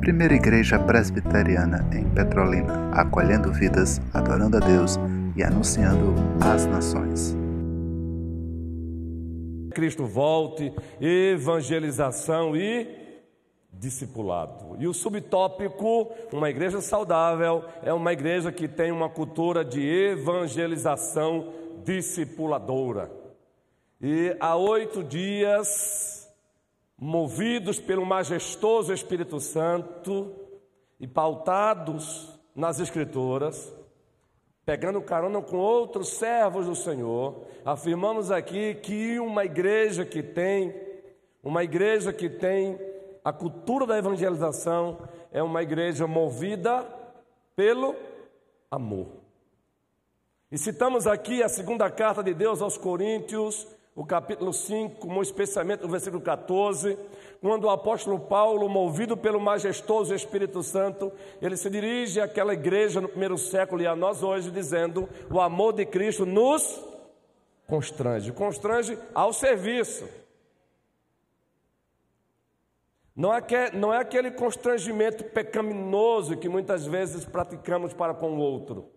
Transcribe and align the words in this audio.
Primeira 0.00 0.34
Igreja 0.34 0.78
Presbiteriana 0.78 1.84
em 1.92 2.08
Petrolina, 2.08 2.90
acolhendo 2.92 3.52
vidas, 3.52 4.00
adorando 4.14 4.56
a 4.56 4.60
Deus 4.60 4.98
e 5.36 5.42
anunciando 5.42 6.14
às 6.40 6.64
nações. 6.64 7.36
Cristo 9.74 10.06
volte, 10.06 10.72
evangelização 11.00 12.56
e 12.56 12.88
discipulado. 13.70 14.76
E 14.78 14.86
o 14.86 14.94
subtópico, 14.94 16.10
uma 16.32 16.48
igreja 16.48 16.80
saudável, 16.80 17.64
é 17.82 17.92
uma 17.92 18.12
igreja 18.12 18.50
que 18.50 18.66
tem 18.66 18.90
uma 18.90 19.10
cultura 19.10 19.64
de 19.64 19.86
evangelização 19.86 21.52
discipuladora. 21.84 23.10
E 24.00 24.34
há 24.40 24.56
oito 24.56 25.02
dias, 25.02 26.15
movidos 26.98 27.78
pelo 27.78 28.06
majestoso 28.06 28.92
Espírito 28.92 29.38
Santo 29.38 30.34
e 30.98 31.06
pautados 31.06 32.38
nas 32.54 32.80
Escrituras, 32.80 33.72
pegando 34.64 35.02
carona 35.02 35.42
com 35.42 35.58
outros 35.58 36.08
servos 36.08 36.66
do 36.66 36.74
Senhor, 36.74 37.46
afirmamos 37.64 38.30
aqui 38.30 38.74
que 38.74 39.20
uma 39.20 39.44
igreja 39.44 40.04
que 40.04 40.22
tem, 40.22 40.74
uma 41.42 41.62
igreja 41.62 42.12
que 42.12 42.28
tem 42.28 42.78
a 43.22 43.32
cultura 43.32 43.86
da 43.86 43.98
evangelização 43.98 44.98
é 45.30 45.42
uma 45.42 45.62
igreja 45.62 46.06
movida 46.06 46.86
pelo 47.54 47.94
amor. 48.70 49.08
E 50.50 50.56
citamos 50.56 51.06
aqui 51.06 51.42
a 51.42 51.48
segunda 51.48 51.90
carta 51.90 52.22
de 52.22 52.32
Deus 52.32 52.62
aos 52.62 52.78
Coríntios, 52.78 53.66
o 53.96 54.04
capítulo 54.04 54.52
5, 54.52 55.00
como 55.00 55.22
especialmente 55.22 55.82
no 55.82 55.88
versículo 55.88 56.20
14, 56.22 56.98
quando 57.40 57.64
o 57.64 57.70
apóstolo 57.70 58.20
Paulo, 58.20 58.68
movido 58.68 59.16
pelo 59.16 59.40
majestoso 59.40 60.14
Espírito 60.14 60.62
Santo, 60.62 61.10
ele 61.40 61.56
se 61.56 61.70
dirige 61.70 62.20
àquela 62.20 62.52
igreja 62.52 63.00
no 63.00 63.08
primeiro 63.08 63.38
século 63.38 63.80
e 63.80 63.86
a 63.86 63.96
nós 63.96 64.22
hoje, 64.22 64.50
dizendo: 64.50 65.08
o 65.30 65.40
amor 65.40 65.72
de 65.72 65.86
Cristo 65.86 66.26
nos 66.26 66.78
constrange 67.66 68.30
constrange 68.32 68.98
ao 69.14 69.32
serviço. 69.32 70.06
Não 73.14 73.32
é, 73.32 73.42
é 73.94 73.96
aquele 73.96 74.30
constrangimento 74.30 75.24
pecaminoso 75.24 76.36
que 76.36 76.50
muitas 76.50 76.84
vezes 76.84 77.24
praticamos 77.24 77.94
para 77.94 78.12
com 78.12 78.34
o 78.34 78.40
outro. 78.40 78.90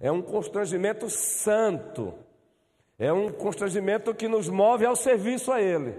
É 0.00 0.10
um 0.10 0.22
constrangimento 0.22 1.10
santo 1.10 2.14
é 3.02 3.12
um 3.12 3.32
constrangimento 3.32 4.14
que 4.14 4.28
nos 4.28 4.48
move 4.48 4.86
ao 4.86 4.94
serviço 4.94 5.50
a 5.50 5.60
Ele. 5.60 5.92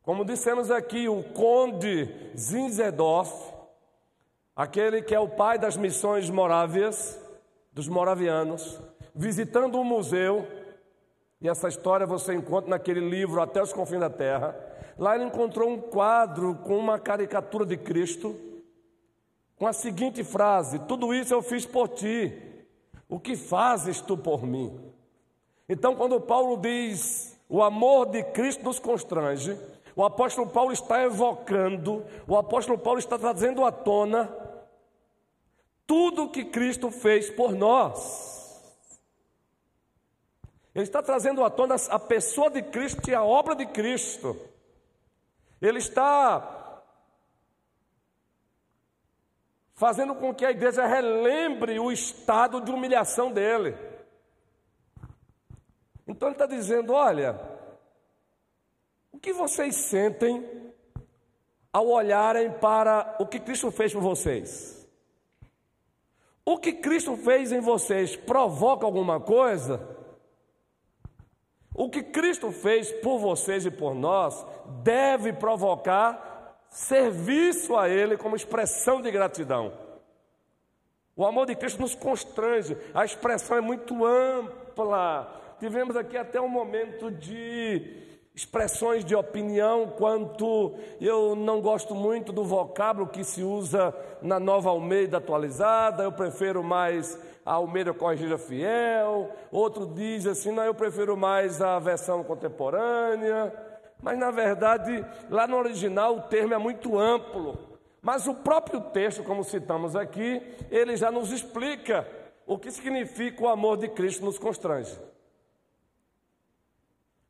Como 0.00 0.24
dissemos 0.24 0.70
aqui, 0.70 1.08
o 1.08 1.24
conde 1.24 2.08
Zinzendorf, 2.38 3.52
aquele 4.54 5.02
que 5.02 5.12
é 5.12 5.18
o 5.18 5.28
pai 5.28 5.58
das 5.58 5.76
missões 5.76 6.30
morávias, 6.30 7.20
dos 7.72 7.88
moravianos, 7.88 8.80
visitando 9.12 9.76
um 9.80 9.82
museu, 9.82 10.46
e 11.40 11.48
essa 11.48 11.66
história 11.66 12.06
você 12.06 12.32
encontra 12.32 12.70
naquele 12.70 13.00
livro 13.00 13.42
Até 13.42 13.60
os 13.60 13.72
Confins 13.72 13.98
da 13.98 14.08
Terra. 14.08 14.54
Lá 14.96 15.16
ele 15.16 15.24
encontrou 15.24 15.68
um 15.68 15.80
quadro 15.80 16.54
com 16.62 16.78
uma 16.78 16.96
caricatura 16.96 17.66
de 17.66 17.76
Cristo, 17.76 18.38
com 19.56 19.66
a 19.66 19.72
seguinte 19.72 20.22
frase: 20.22 20.78
Tudo 20.86 21.12
isso 21.12 21.34
eu 21.34 21.42
fiz 21.42 21.66
por 21.66 21.88
ti, 21.88 22.40
o 23.08 23.18
que 23.18 23.34
fazes 23.34 24.00
tu 24.00 24.16
por 24.16 24.46
mim? 24.46 24.94
Então, 25.68 25.96
quando 25.96 26.20
Paulo 26.20 26.56
diz 26.56 27.36
o 27.48 27.62
amor 27.62 28.06
de 28.06 28.22
Cristo 28.22 28.64
nos 28.64 28.78
constrange, 28.78 29.58
o 29.94 30.04
apóstolo 30.04 30.48
Paulo 30.48 30.72
está 30.72 31.02
evocando, 31.02 32.04
o 32.26 32.36
apóstolo 32.36 32.78
Paulo 32.78 32.98
está 32.98 33.18
trazendo 33.18 33.64
à 33.64 33.72
tona 33.72 34.30
tudo 35.86 36.28
que 36.28 36.44
Cristo 36.44 36.90
fez 36.90 37.30
por 37.30 37.52
nós. 37.52 38.34
Ele 40.74 40.84
está 40.84 41.02
trazendo 41.02 41.42
à 41.42 41.48
tona 41.48 41.76
a 41.88 41.98
pessoa 41.98 42.50
de 42.50 42.62
Cristo 42.62 43.08
e 43.08 43.14
a 43.14 43.24
obra 43.24 43.54
de 43.54 43.64
Cristo. 43.64 44.36
Ele 45.62 45.78
está 45.78 46.82
fazendo 49.74 50.14
com 50.14 50.34
que 50.34 50.44
a 50.44 50.50
igreja 50.50 50.86
relembre 50.86 51.78
o 51.78 51.90
estado 51.90 52.60
de 52.60 52.70
humilhação 52.70 53.32
dele. 53.32 53.74
Então 56.06 56.28
ele 56.28 56.34
está 56.34 56.46
dizendo: 56.46 56.92
olha, 56.92 57.40
o 59.12 59.18
que 59.18 59.32
vocês 59.32 59.74
sentem 59.74 60.72
ao 61.72 61.88
olharem 61.88 62.50
para 62.52 63.16
o 63.18 63.26
que 63.26 63.40
Cristo 63.40 63.70
fez 63.70 63.92
por 63.92 64.02
vocês? 64.02 64.88
O 66.44 66.58
que 66.58 66.72
Cristo 66.74 67.16
fez 67.16 67.50
em 67.50 67.60
vocês 67.60 68.14
provoca 68.14 68.86
alguma 68.86 69.18
coisa? 69.18 69.96
O 71.74 71.90
que 71.90 72.02
Cristo 72.02 72.52
fez 72.52 72.92
por 72.92 73.18
vocês 73.18 73.66
e 73.66 73.70
por 73.70 73.94
nós 73.94 74.46
deve 74.82 75.32
provocar 75.32 76.56
serviço 76.70 77.76
a 77.76 77.88
Ele 77.88 78.16
como 78.16 78.36
expressão 78.36 79.02
de 79.02 79.10
gratidão. 79.10 79.72
O 81.16 81.26
amor 81.26 81.46
de 81.46 81.56
Cristo 81.56 81.80
nos 81.80 81.94
constrange, 81.94 82.76
a 82.94 83.04
expressão 83.04 83.56
é 83.56 83.60
muito 83.60 84.04
ampla 84.04 85.45
tivemos 85.58 85.96
aqui 85.96 86.16
até 86.16 86.40
um 86.40 86.48
momento 86.48 87.10
de 87.10 88.04
expressões 88.34 89.02
de 89.02 89.16
opinião 89.16 89.88
quanto 89.96 90.74
eu 91.00 91.34
não 91.34 91.60
gosto 91.62 91.94
muito 91.94 92.32
do 92.32 92.44
vocábulo 92.44 93.08
que 93.08 93.24
se 93.24 93.42
usa 93.42 93.94
na 94.20 94.38
nova 94.38 94.68
Almeida 94.68 95.16
atualizada, 95.16 96.02
eu 96.02 96.12
prefiro 96.12 96.62
mais 96.62 97.18
a 97.46 97.54
Almeida 97.54 97.94
Corrigida 97.94 98.36
Fiel, 98.36 99.30
outro 99.50 99.86
diz 99.86 100.26
assim, 100.26 100.52
não, 100.52 100.64
eu 100.64 100.74
prefiro 100.74 101.16
mais 101.16 101.62
a 101.62 101.78
versão 101.78 102.22
contemporânea, 102.22 103.54
mas 104.02 104.18
na 104.18 104.30
verdade, 104.30 105.02
lá 105.30 105.46
no 105.46 105.56
original 105.56 106.16
o 106.16 106.22
termo 106.22 106.52
é 106.52 106.58
muito 106.58 106.98
amplo, 106.98 107.58
mas 108.02 108.26
o 108.26 108.34
próprio 108.34 108.82
texto, 108.82 109.24
como 109.24 109.44
citamos 109.44 109.96
aqui, 109.96 110.42
ele 110.70 110.94
já 110.96 111.10
nos 111.10 111.32
explica 111.32 112.06
o 112.46 112.58
que 112.58 112.70
significa 112.70 113.44
o 113.44 113.48
amor 113.48 113.78
de 113.78 113.88
Cristo 113.88 114.24
nos 114.24 114.38
constrange. 114.38 114.96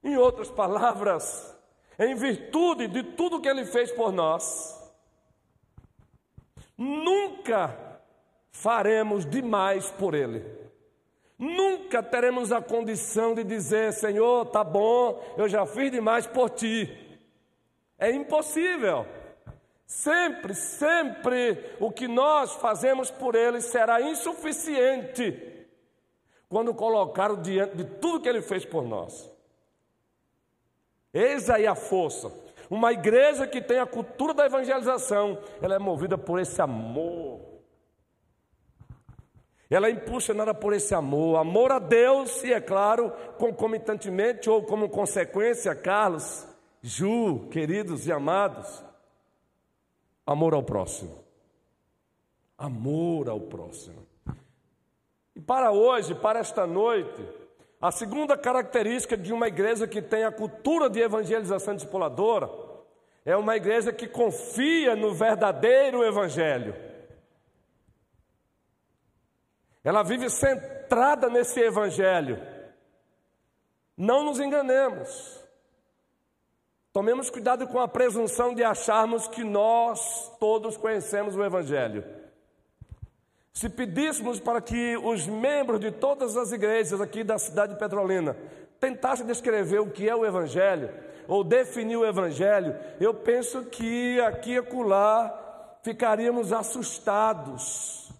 Em 0.06 0.16
outras 0.16 0.48
palavras, 0.48 1.52
em 1.98 2.14
virtude 2.14 2.86
de 2.86 3.02
tudo 3.02 3.40
que 3.40 3.48
Ele 3.48 3.64
fez 3.64 3.90
por 3.90 4.12
nós, 4.12 4.80
nunca 6.78 7.76
faremos 8.52 9.28
demais 9.28 9.90
por 9.90 10.14
Ele. 10.14 10.44
Nunca 11.36 12.04
teremos 12.04 12.52
a 12.52 12.62
condição 12.62 13.34
de 13.34 13.42
dizer, 13.42 13.92
Senhor, 13.92 14.46
tá 14.46 14.62
bom, 14.62 15.20
eu 15.36 15.48
já 15.48 15.66
fiz 15.66 15.90
demais 15.90 16.24
por 16.24 16.50
ti. 16.50 17.18
É 17.98 18.08
impossível. 18.08 19.04
Sempre, 19.84 20.54
sempre 20.54 21.74
o 21.80 21.90
que 21.90 22.06
nós 22.06 22.52
fazemos 22.52 23.10
por 23.10 23.34
Ele 23.34 23.60
será 23.60 24.00
insuficiente 24.00 25.66
quando 26.48 26.72
colocado 26.72 27.42
diante 27.42 27.76
de 27.76 27.84
tudo 27.84 28.20
que 28.20 28.28
Ele 28.28 28.40
fez 28.40 28.64
por 28.64 28.84
nós. 28.84 29.34
Eis 31.16 31.48
aí 31.48 31.66
a 31.66 31.74
força. 31.74 32.30
Uma 32.68 32.92
igreja 32.92 33.46
que 33.46 33.62
tem 33.62 33.78
a 33.78 33.86
cultura 33.86 34.34
da 34.34 34.44
evangelização, 34.44 35.38
ela 35.62 35.74
é 35.74 35.78
movida 35.78 36.18
por 36.18 36.38
esse 36.38 36.60
amor. 36.60 37.40
Ela 39.70 39.86
é 39.86 39.92
impulsionada 39.92 40.52
por 40.52 40.74
esse 40.74 40.94
amor, 40.94 41.38
amor 41.38 41.72
a 41.72 41.78
Deus 41.78 42.44
e, 42.44 42.52
é 42.52 42.60
claro, 42.60 43.10
concomitantemente 43.38 44.50
ou 44.50 44.62
como 44.62 44.90
consequência, 44.90 45.74
Carlos, 45.74 46.46
Ju, 46.82 47.48
queridos 47.50 48.06
e 48.06 48.12
amados, 48.12 48.84
amor 50.26 50.52
ao 50.52 50.62
próximo. 50.62 51.24
Amor 52.58 53.30
ao 53.30 53.40
próximo. 53.40 54.06
E 55.34 55.40
para 55.40 55.72
hoje, 55.72 56.14
para 56.14 56.40
esta 56.40 56.66
noite, 56.66 57.26
a 57.86 57.92
segunda 57.92 58.36
característica 58.36 59.16
de 59.16 59.32
uma 59.32 59.46
igreja 59.46 59.86
que 59.86 60.02
tem 60.02 60.24
a 60.24 60.32
cultura 60.32 60.90
de 60.90 60.98
evangelização 60.98 61.76
discipuladora 61.76 62.50
é 63.24 63.36
uma 63.36 63.54
igreja 63.54 63.92
que 63.92 64.08
confia 64.08 64.96
no 64.96 65.14
verdadeiro 65.14 66.02
evangelho. 66.02 66.74
Ela 69.84 70.02
vive 70.02 70.28
centrada 70.28 71.28
nesse 71.28 71.60
evangelho. 71.60 72.44
Não 73.96 74.24
nos 74.24 74.40
enganemos. 74.40 75.40
Tomemos 76.92 77.30
cuidado 77.30 77.68
com 77.68 77.78
a 77.78 77.86
presunção 77.86 78.52
de 78.52 78.64
acharmos 78.64 79.28
que 79.28 79.44
nós 79.44 80.36
todos 80.40 80.76
conhecemos 80.76 81.36
o 81.36 81.44
evangelho. 81.44 82.04
Se 83.56 83.70
pedíssemos 83.70 84.38
para 84.38 84.60
que 84.60 84.98
os 84.98 85.26
membros 85.26 85.80
de 85.80 85.90
todas 85.90 86.36
as 86.36 86.52
igrejas 86.52 87.00
aqui 87.00 87.24
da 87.24 87.38
cidade 87.38 87.72
de 87.72 87.78
Petrolina 87.78 88.36
tentassem 88.78 89.24
descrever 89.24 89.78
o 89.78 89.90
que 89.90 90.06
é 90.06 90.14
o 90.14 90.26
Evangelho, 90.26 90.90
ou 91.26 91.42
definir 91.42 91.96
o 91.96 92.04
Evangelho, 92.04 92.78
eu 93.00 93.14
penso 93.14 93.64
que 93.64 94.20
aqui 94.20 94.50
e 94.50 94.58
acolá 94.58 95.78
ficaríamos 95.82 96.52
assustados. 96.52 98.12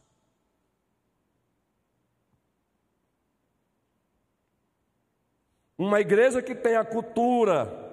Uma 5.77 6.01
igreja 6.01 6.41
que 6.41 6.55
tem 6.55 6.77
a 6.77 6.85
cultura 6.85 7.86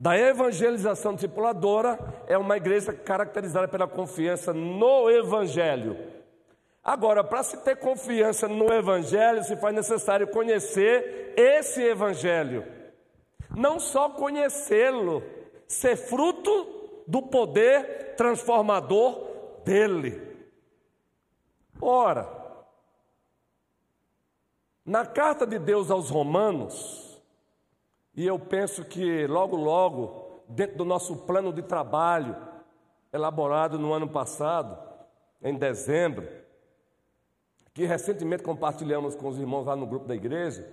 da 0.00 0.16
evangelização 0.16 1.14
discipuladora 1.14 1.98
é 2.26 2.38
uma 2.38 2.56
igreja 2.56 2.90
caracterizada 2.90 3.68
pela 3.68 3.86
confiança 3.86 4.54
no 4.54 5.10
Evangelho. 5.10 5.94
Agora, 6.82 7.22
para 7.22 7.42
se 7.42 7.58
ter 7.58 7.76
confiança 7.76 8.48
no 8.48 8.72
Evangelho, 8.72 9.44
se 9.44 9.54
faz 9.56 9.74
necessário 9.74 10.26
conhecer 10.28 11.34
esse 11.36 11.82
Evangelho. 11.82 12.64
Não 13.54 13.78
só 13.78 14.08
conhecê-lo, 14.08 15.22
ser 15.68 15.96
fruto 15.96 17.02
do 17.06 17.20
poder 17.20 18.14
transformador 18.16 19.28
dele. 19.66 20.18
Ora, 21.78 22.26
na 24.86 25.04
carta 25.04 25.46
de 25.46 25.58
Deus 25.58 25.90
aos 25.90 26.08
Romanos, 26.08 27.09
e 28.20 28.26
eu 28.26 28.38
penso 28.38 28.84
que 28.84 29.26
logo, 29.26 29.56
logo, 29.56 30.42
dentro 30.46 30.76
do 30.76 30.84
nosso 30.84 31.16
plano 31.16 31.54
de 31.54 31.62
trabalho, 31.62 32.36
elaborado 33.10 33.78
no 33.78 33.94
ano 33.94 34.06
passado, 34.06 34.78
em 35.42 35.54
dezembro, 35.54 36.28
que 37.72 37.86
recentemente 37.86 38.42
compartilhamos 38.42 39.14
com 39.14 39.26
os 39.26 39.38
irmãos 39.38 39.64
lá 39.64 39.74
no 39.74 39.86
grupo 39.86 40.06
da 40.06 40.14
igreja, 40.14 40.70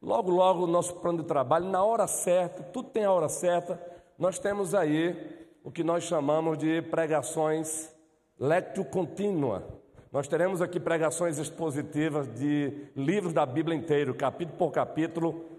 logo, 0.00 0.30
logo, 0.30 0.64
o 0.64 0.66
nosso 0.66 0.94
plano 0.94 1.18
de 1.18 1.24
trabalho, 1.24 1.66
na 1.66 1.84
hora 1.84 2.06
certa, 2.06 2.62
tudo 2.62 2.88
tem 2.88 3.04
a 3.04 3.12
hora 3.12 3.28
certa, 3.28 3.78
nós 4.18 4.38
temos 4.38 4.74
aí 4.74 5.46
o 5.62 5.70
que 5.70 5.84
nós 5.84 6.04
chamamos 6.04 6.56
de 6.56 6.80
pregações 6.80 7.94
lectio 8.40 8.82
contínua. 8.86 9.62
Nós 10.10 10.26
teremos 10.26 10.62
aqui 10.62 10.80
pregações 10.80 11.36
expositivas 11.36 12.26
de 12.32 12.88
livros 12.96 13.34
da 13.34 13.44
Bíblia 13.44 13.76
inteiro, 13.76 14.14
capítulo 14.14 14.56
por 14.56 14.70
capítulo, 14.72 15.57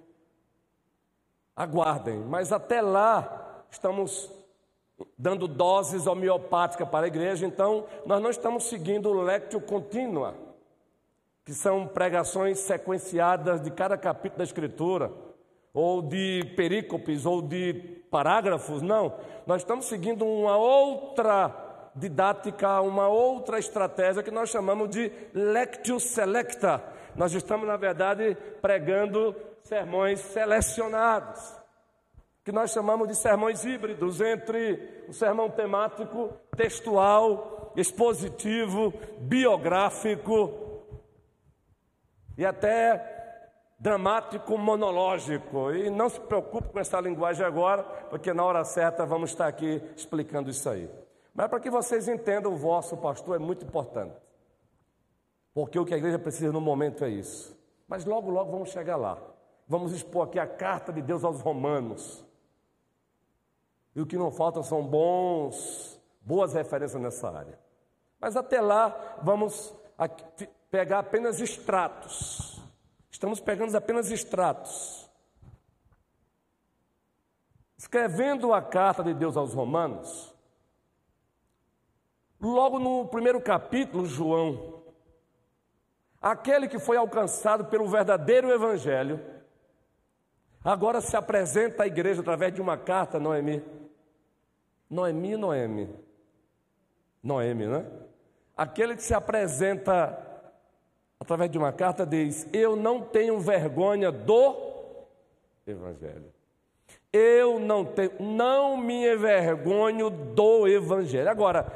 aguardem. 1.59 2.19
Mas 2.19 2.53
até 2.53 2.81
lá, 2.81 3.65
estamos 3.69 4.31
dando 5.17 5.45
doses 5.45 6.07
homeopáticas 6.07 6.88
para 6.88 7.06
a 7.06 7.07
igreja, 7.07 7.45
então 7.45 7.85
nós 8.06 8.21
não 8.21 8.29
estamos 8.29 8.69
seguindo 8.69 9.09
o 9.09 9.21
lectio 9.21 9.59
contínua, 9.59 10.35
que 11.44 11.53
são 11.53 11.85
pregações 11.85 12.59
sequenciadas 12.59 13.61
de 13.61 13.71
cada 13.71 13.97
capítulo 13.97 14.38
da 14.38 14.44
Escritura, 14.45 15.11
ou 15.73 16.01
de 16.01 16.53
perícopes, 16.56 17.25
ou 17.25 17.41
de 17.41 17.73
parágrafos, 18.09 18.81
não. 18.81 19.13
Nós 19.45 19.61
estamos 19.61 19.85
seguindo 19.85 20.25
uma 20.25 20.57
outra 20.57 21.91
didática, 21.95 22.81
uma 22.81 23.07
outra 23.07 23.59
estratégia 23.59 24.23
que 24.23 24.31
nós 24.31 24.50
chamamos 24.50 24.89
de 24.89 25.11
lectio 25.33 26.00
selecta. 26.00 26.81
Nós 27.15 27.33
estamos, 27.33 27.67
na 27.67 27.75
verdade, 27.77 28.38
pregando 28.61 29.35
sermões 29.69 30.19
selecionados, 30.19 31.56
que 32.44 32.51
nós 32.51 32.71
chamamos 32.71 33.07
de 33.07 33.16
sermões 33.16 33.63
híbridos 33.63 34.19
entre 34.19 35.06
o 35.07 35.13
sermão 35.13 35.48
temático, 35.48 36.33
textual, 36.57 37.71
expositivo, 37.75 38.92
biográfico 39.19 40.51
e 42.36 42.44
até 42.44 43.54
dramático 43.80 44.57
monológico. 44.57 45.71
E 45.71 45.92
não 45.92 46.10
se 46.10 46.19
preocupe 46.19 46.69
com 46.69 46.80
essa 46.80 47.00
linguagem 47.00 47.45
agora, 47.45 47.83
porque 48.10 48.33
na 48.33 48.44
hora 48.44 48.66
certa 48.66 49.06
vamos 49.06 49.30
estar 49.30 49.48
aqui 49.48 49.83
explicando 49.95 50.50
isso 50.50 50.68
aí. 50.68 50.89
Mas 51.31 51.48
para 51.48 51.60
que 51.60 51.69
vocês 51.69 52.07
entendam, 52.07 52.54
o 52.54 52.57
vosso 52.57 52.98
pastor 52.98 53.36
é 53.36 53.39
muito 53.39 53.63
importante. 53.63 54.16
Porque 55.54 55.77
o 55.77 55.86
que 55.86 55.94
a 55.94 55.98
igreja 55.98 56.18
precisa 56.18 56.51
no 56.51 56.60
momento 56.60 57.06
é 57.06 57.10
isso. 57.10 57.56
Mas 57.88 58.04
logo, 58.04 58.31
logo 58.31 58.51
vamos 58.51 58.69
chegar 58.69 58.95
lá. 58.95 59.19
Vamos 59.69 59.94
expor 59.94 60.27
aqui 60.27 60.39
a 60.39 60.48
carta 60.48 60.92
de 60.92 61.00
Deus 61.00 61.24
aos 61.24 61.42
Romanos. 61.42 62.25
E 63.95 64.01
o 64.01 64.06
que 64.06 64.18
não 64.18 64.31
falta 64.31 64.63
são 64.63 64.83
bons, 64.83 66.01
boas 66.21 66.56
referências 66.56 67.00
nessa 67.00 67.30
área. 67.30 67.60
Mas 68.19 68.36
até 68.36 68.60
lá, 68.60 69.19
vamos 69.21 69.71
pegar 70.71 71.00
apenas 71.00 71.39
extratos. 71.39 72.60
Estamos 73.12 73.39
pegando 73.39 73.75
apenas 73.77 74.10
extratos. 74.10 75.07
Escrevendo 77.77 78.51
a 78.51 78.63
carta 78.63 79.04
de 79.04 79.13
Deus 79.13 79.38
aos 79.38 79.54
Romanos, 79.54 80.33
logo 82.42 82.80
no 82.80 83.07
primeiro 83.07 83.39
capítulo, 83.39 84.07
João, 84.07 84.83
aquele 86.19 86.68
que 86.68 86.80
foi 86.80 86.98
alcançado 86.98 87.66
pelo 87.66 87.88
verdadeiro 87.88 88.51
Evangelho, 88.51 89.38
Agora 90.63 91.00
se 91.00 91.15
apresenta 91.15 91.83
à 91.83 91.88
igreja 91.88 92.21
através 92.21 92.53
de 92.53 92.61
uma 92.61 92.77
carta, 92.77 93.19
Noemi. 93.19 93.63
Noemi, 94.89 95.38
Noemi. 95.38 95.89
Noemi, 97.23 97.67
né? 97.67 97.85
Aquele 98.57 98.95
que 98.95 99.03
se 99.03 99.13
apresenta 99.13 100.19
através 101.19 101.50
de 101.50 101.57
uma 101.57 101.71
carta 101.71 102.06
diz: 102.06 102.47
Eu 102.51 102.75
não 102.75 103.01
tenho 103.01 103.39
vergonha 103.39 104.11
do 104.11 104.56
Evangelho. 105.65 106.33
Eu 107.11 107.59
não 107.59 107.85
tenho, 107.85 108.11
não 108.19 108.77
me 108.77 109.11
envergonho 109.11 110.09
do 110.09 110.67
Evangelho. 110.67 111.29
Agora, 111.29 111.71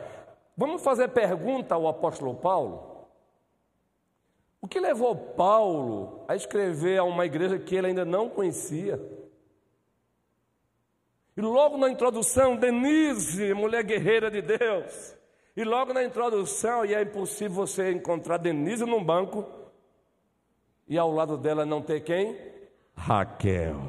vamos 0.56 0.84
fazer 0.84 1.08
pergunta 1.10 1.74
ao 1.74 1.88
apóstolo 1.88 2.36
Paulo? 2.36 2.93
O 4.64 4.68
que 4.68 4.80
levou 4.80 5.14
Paulo 5.14 6.24
a 6.26 6.38
escrever 6.38 6.98
a 6.98 7.04
uma 7.04 7.26
igreja 7.26 7.60
que 7.60 7.76
ele 7.76 7.88
ainda 7.88 8.06
não 8.06 8.30
conhecia? 8.30 8.98
E 11.36 11.42
logo 11.42 11.78
na 11.78 11.90
introdução, 11.90 12.56
Denise, 12.56 13.54
mulher 13.54 13.84
guerreira 13.84 14.32
de 14.32 14.42
Deus. 14.42 15.18
E 15.54 15.66
logo 15.66 15.92
na 15.92 16.02
introdução, 16.02 16.86
e 16.86 16.94
é 16.94 17.02
impossível 17.02 17.52
você 17.52 17.92
encontrar 17.92 18.38
Denise 18.38 18.86
num 18.86 19.04
banco 19.04 19.46
e 20.88 20.98
ao 20.98 21.12
lado 21.12 21.38
dela 21.38 21.66
não 21.66 21.82
ter 21.82 22.00
quem? 22.00 22.40
Raquel. 22.96 23.82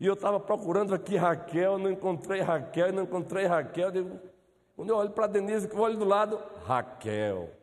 E 0.00 0.06
eu 0.06 0.14
estava 0.14 0.40
procurando 0.40 0.94
aqui 0.94 1.14
Raquel, 1.14 1.76
não 1.76 1.90
encontrei 1.90 2.40
Raquel, 2.40 2.90
não 2.90 3.02
encontrei 3.02 3.44
Raquel. 3.44 3.92
quando 4.74 4.88
eu 4.88 4.96
olho 4.96 5.10
para 5.10 5.26
Denise, 5.26 5.68
que 5.68 5.74
eu 5.76 5.80
olho 5.80 5.98
do 5.98 6.06
lado, 6.06 6.42
Raquel. 6.64 7.60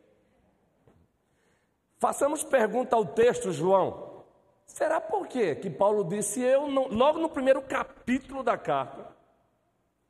Façamos 2.00 2.42
pergunta 2.42 2.96
ao 2.96 3.04
texto, 3.04 3.52
João. 3.52 4.24
Será 4.64 4.98
por 4.98 5.28
quê 5.28 5.54
que 5.54 5.68
Paulo 5.68 6.02
disse, 6.02 6.40
eu 6.40 6.66
não, 6.66 6.88
logo 6.88 7.18
no 7.18 7.28
primeiro 7.28 7.60
capítulo 7.60 8.42
da 8.42 8.56
carta 8.56 9.06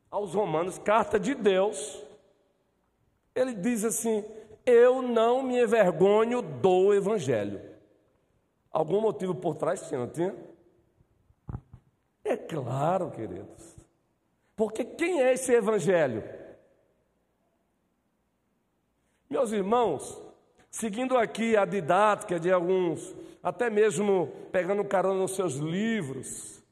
aos 0.09 0.33
Romanos, 0.33 0.79
carta 0.79 1.19
de 1.19 1.35
Deus, 1.35 2.01
ele 3.35 3.55
diz 3.55 3.85
assim: 3.85 4.25
Eu 4.65 5.03
não 5.03 5.43
me 5.43 5.61
envergonho 5.61 6.41
do 6.41 6.95
Evangelho. 6.95 7.61
Algum 8.71 9.01
motivo 9.01 9.35
por 9.35 9.57
trás 9.57 9.89
tinha, 9.89 9.99
não 9.99 10.09
tinha? 10.09 10.33
É 12.23 12.37
claro, 12.37 13.11
queridos. 13.11 13.77
Porque 14.55 14.85
quem 14.85 15.23
é 15.23 15.33
esse 15.33 15.53
Evangelho? 15.53 16.23
Meus 19.29 19.51
irmãos, 19.51 20.30
Seguindo 20.71 21.19
aqui 21.19 21.57
a 21.57 21.65
didática 21.65 22.39
de 22.39 22.51
alguns, 22.53 23.13
até 23.43 23.69
mesmo 23.69 24.29
pegando 24.53 24.85
carona 24.85 25.19
nos 25.19 25.35
seus 25.35 25.55
livros, 25.55 26.63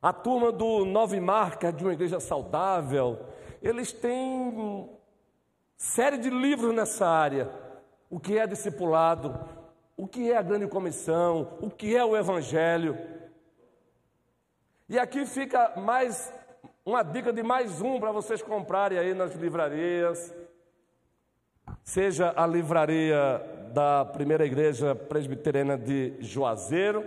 a 0.00 0.14
turma 0.14 0.50
do 0.50 0.86
Nove 0.86 1.20
Marcas 1.20 1.76
de 1.76 1.84
uma 1.84 1.92
Igreja 1.92 2.20
Saudável, 2.20 3.18
eles 3.62 3.92
têm 3.92 4.88
série 5.76 6.16
de 6.16 6.30
livros 6.30 6.74
nessa 6.74 7.06
área. 7.06 7.50
O 8.08 8.18
que 8.18 8.38
é 8.38 8.46
discipulado, 8.46 9.38
o 9.94 10.08
que 10.08 10.32
é 10.32 10.36
a 10.38 10.42
grande 10.42 10.66
comissão, 10.66 11.58
o 11.60 11.68
que 11.68 11.94
é 11.94 12.02
o 12.02 12.16
Evangelho. 12.16 12.96
E 14.88 14.98
aqui 14.98 15.26
fica 15.26 15.74
mais 15.76 16.32
uma 16.82 17.02
dica 17.02 17.30
de 17.30 17.42
mais 17.42 17.82
um 17.82 18.00
para 18.00 18.10
vocês 18.10 18.40
comprarem 18.40 18.98
aí 18.98 19.12
nas 19.12 19.34
livrarias 19.34 20.34
seja 21.88 22.34
a 22.36 22.46
livraria 22.46 23.40
da 23.72 24.04
primeira 24.04 24.44
igreja 24.44 24.94
presbiteriana 24.94 25.78
de 25.78 26.16
Juazeiro, 26.20 27.02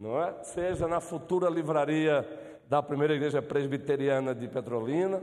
não 0.00 0.18
é? 0.22 0.42
Seja 0.42 0.88
na 0.88 0.98
futura 0.98 1.50
livraria 1.50 2.26
da 2.66 2.82
primeira 2.82 3.12
igreja 3.12 3.42
presbiteriana 3.42 4.34
de 4.34 4.48
Petrolina, 4.48 5.22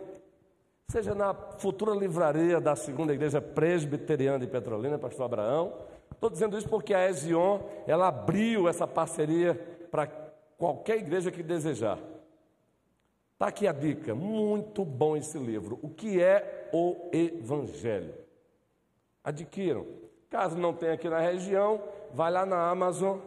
seja 0.87 1.15
na 1.15 1.33
futura 1.33 1.95
livraria 1.95 2.61
da 2.61 2.75
segunda 2.75 3.11
igreja 3.11 3.41
presbiteriana 3.41 4.37
de 4.37 4.45
Petrolina, 4.45 4.99
pastor 4.99 5.25
Abraão. 5.25 5.73
Estou 6.11 6.29
dizendo 6.29 6.55
isso 6.55 6.69
porque 6.69 6.93
a 6.93 7.09
Ezion, 7.09 7.61
ela 7.87 8.09
abriu 8.09 8.69
essa 8.69 8.85
parceria 8.85 9.55
para 9.89 10.05
qualquer 10.59 10.97
igreja 10.97 11.31
que 11.31 11.41
desejar. 11.41 11.97
Está 13.41 13.49
aqui 13.49 13.65
a 13.65 13.71
dica, 13.71 14.13
muito 14.13 14.85
bom 14.85 15.17
esse 15.17 15.35
livro. 15.39 15.79
O 15.81 15.89
que 15.89 16.21
é 16.21 16.69
o 16.71 17.09
Evangelho? 17.11 18.13
Adquiram. 19.23 19.87
Caso 20.29 20.55
não 20.59 20.75
tenha 20.75 20.93
aqui 20.93 21.09
na 21.09 21.19
região, 21.19 21.81
vai 22.13 22.31
lá 22.31 22.45
na 22.45 22.69
Amazon 22.69 23.17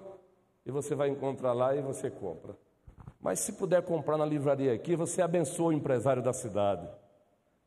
e 0.65 0.71
você 0.71 0.95
vai 0.95 1.09
encontrar 1.09 1.53
lá 1.53 1.75
e 1.75 1.83
você 1.83 2.13
compra. 2.13 2.57
Mas 3.21 3.41
se 3.41 3.55
puder 3.55 3.83
comprar 3.83 4.17
na 4.17 4.25
livraria 4.25 4.73
aqui, 4.73 4.95
você 4.95 5.21
abençoa 5.21 5.71
o 5.71 5.73
empresário 5.73 6.23
da 6.23 6.33
cidade. 6.33 6.89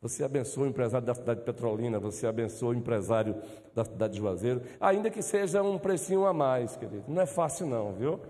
Você 0.01 0.23
abençoa 0.23 0.63
o 0.63 0.67
empresário 0.67 1.05
da 1.05 1.15
cidade 1.15 1.41
de 1.41 1.45
Petrolina, 1.45 1.99
você 1.99 2.27
abençoa 2.27 2.69
o 2.69 2.75
empresário 2.75 3.35
da 3.75 3.83
cidade 3.83 4.13
de 4.13 4.19
Juazeiro, 4.19 4.61
ainda 4.79 5.09
que 5.09 5.21
seja 5.21 5.61
um 5.61 5.77
precinho 5.77 6.25
a 6.25 6.31
mais, 6.31 6.77
querido. 6.77 7.03
Não 7.09 7.21
é 7.21 7.25
fácil 7.25 7.67
não, 7.67 7.91
viu? 7.91 8.21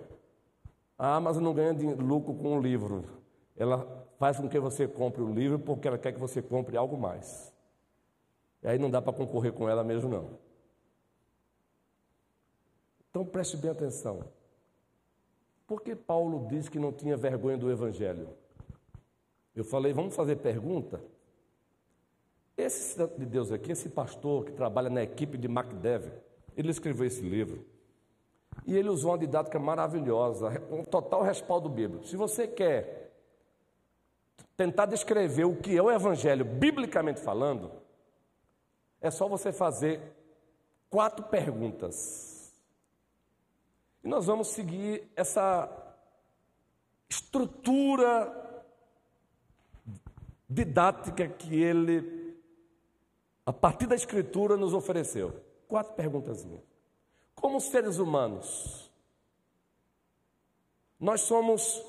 A 0.97 1.13
Amazon 1.17 1.43
não 1.43 1.53
ganha 1.53 1.71
lucro 1.99 2.33
com 2.33 2.57
o 2.57 2.59
livro. 2.59 3.05
Ela 3.55 4.06
faz 4.17 4.37
com 4.37 4.49
que 4.49 4.59
você 4.59 4.87
compre 4.87 5.21
o 5.21 5.31
livro 5.31 5.59
porque 5.59 5.87
ela 5.87 5.97
quer 5.97 6.11
que 6.11 6.19
você 6.19 6.41
compre 6.41 6.75
algo 6.75 6.97
mais. 6.97 7.53
E 8.61 8.67
aí 8.67 8.77
não 8.77 8.89
dá 8.89 9.01
para 9.01 9.13
concorrer 9.13 9.53
com 9.53 9.69
ela 9.69 9.83
mesmo 9.83 10.09
não. 10.09 10.29
Então 13.09 13.25
preste 13.25 13.57
bem 13.57 13.71
atenção. 13.71 14.23
Por 15.65 15.81
que 15.81 15.95
Paulo 15.95 16.47
diz 16.47 16.69
que 16.69 16.79
não 16.79 16.91
tinha 16.91 17.17
vergonha 17.17 17.57
do 17.57 17.71
evangelho? 17.71 18.29
Eu 19.55 19.63
falei, 19.63 19.93
vamos 19.93 20.15
fazer 20.15 20.37
pergunta? 20.37 21.01
Esse 22.55 22.91
cidadão 22.93 23.17
de 23.17 23.25
Deus 23.25 23.51
aqui, 23.51 23.71
esse 23.71 23.89
pastor 23.89 24.45
que 24.45 24.51
trabalha 24.51 24.89
na 24.89 25.03
equipe 25.03 25.37
de 25.37 25.47
MacDev, 25.47 26.11
ele 26.55 26.71
escreveu 26.71 27.05
esse 27.05 27.21
livro. 27.21 27.65
E 28.65 28.75
ele 28.75 28.89
usou 28.89 29.11
uma 29.11 29.17
didática 29.17 29.59
maravilhosa, 29.59 30.49
um 30.71 30.83
total 30.83 31.21
respaldo 31.21 31.69
bíblico. 31.69 32.07
Se 32.07 32.15
você 32.15 32.47
quer 32.47 33.06
tentar 34.57 34.87
descrever 34.87 35.45
o 35.45 35.55
que 35.55 35.77
é 35.77 35.81
o 35.81 35.89
evangelho, 35.89 36.43
biblicamente 36.43 37.21
falando, 37.21 37.71
é 38.99 39.09
só 39.09 39.27
você 39.27 39.53
fazer 39.53 40.01
quatro 40.89 41.25
perguntas. 41.27 42.53
E 44.03 44.07
nós 44.09 44.25
vamos 44.25 44.49
seguir 44.49 45.09
essa 45.15 45.71
estrutura 47.07 48.65
didática 50.49 51.27
que 51.27 51.61
ele 51.61 52.27
a 53.47 53.53
partir 53.53 53.87
da 53.87 53.95
Escritura, 53.95 54.57
nos 54.57 54.73
ofereceu. 54.73 55.41
Quatro 55.69 55.93
perguntas. 55.93 56.45
Como 57.33 57.61
seres 57.61 57.97
humanos, 57.97 58.91
nós 60.99 61.21
somos 61.21 61.81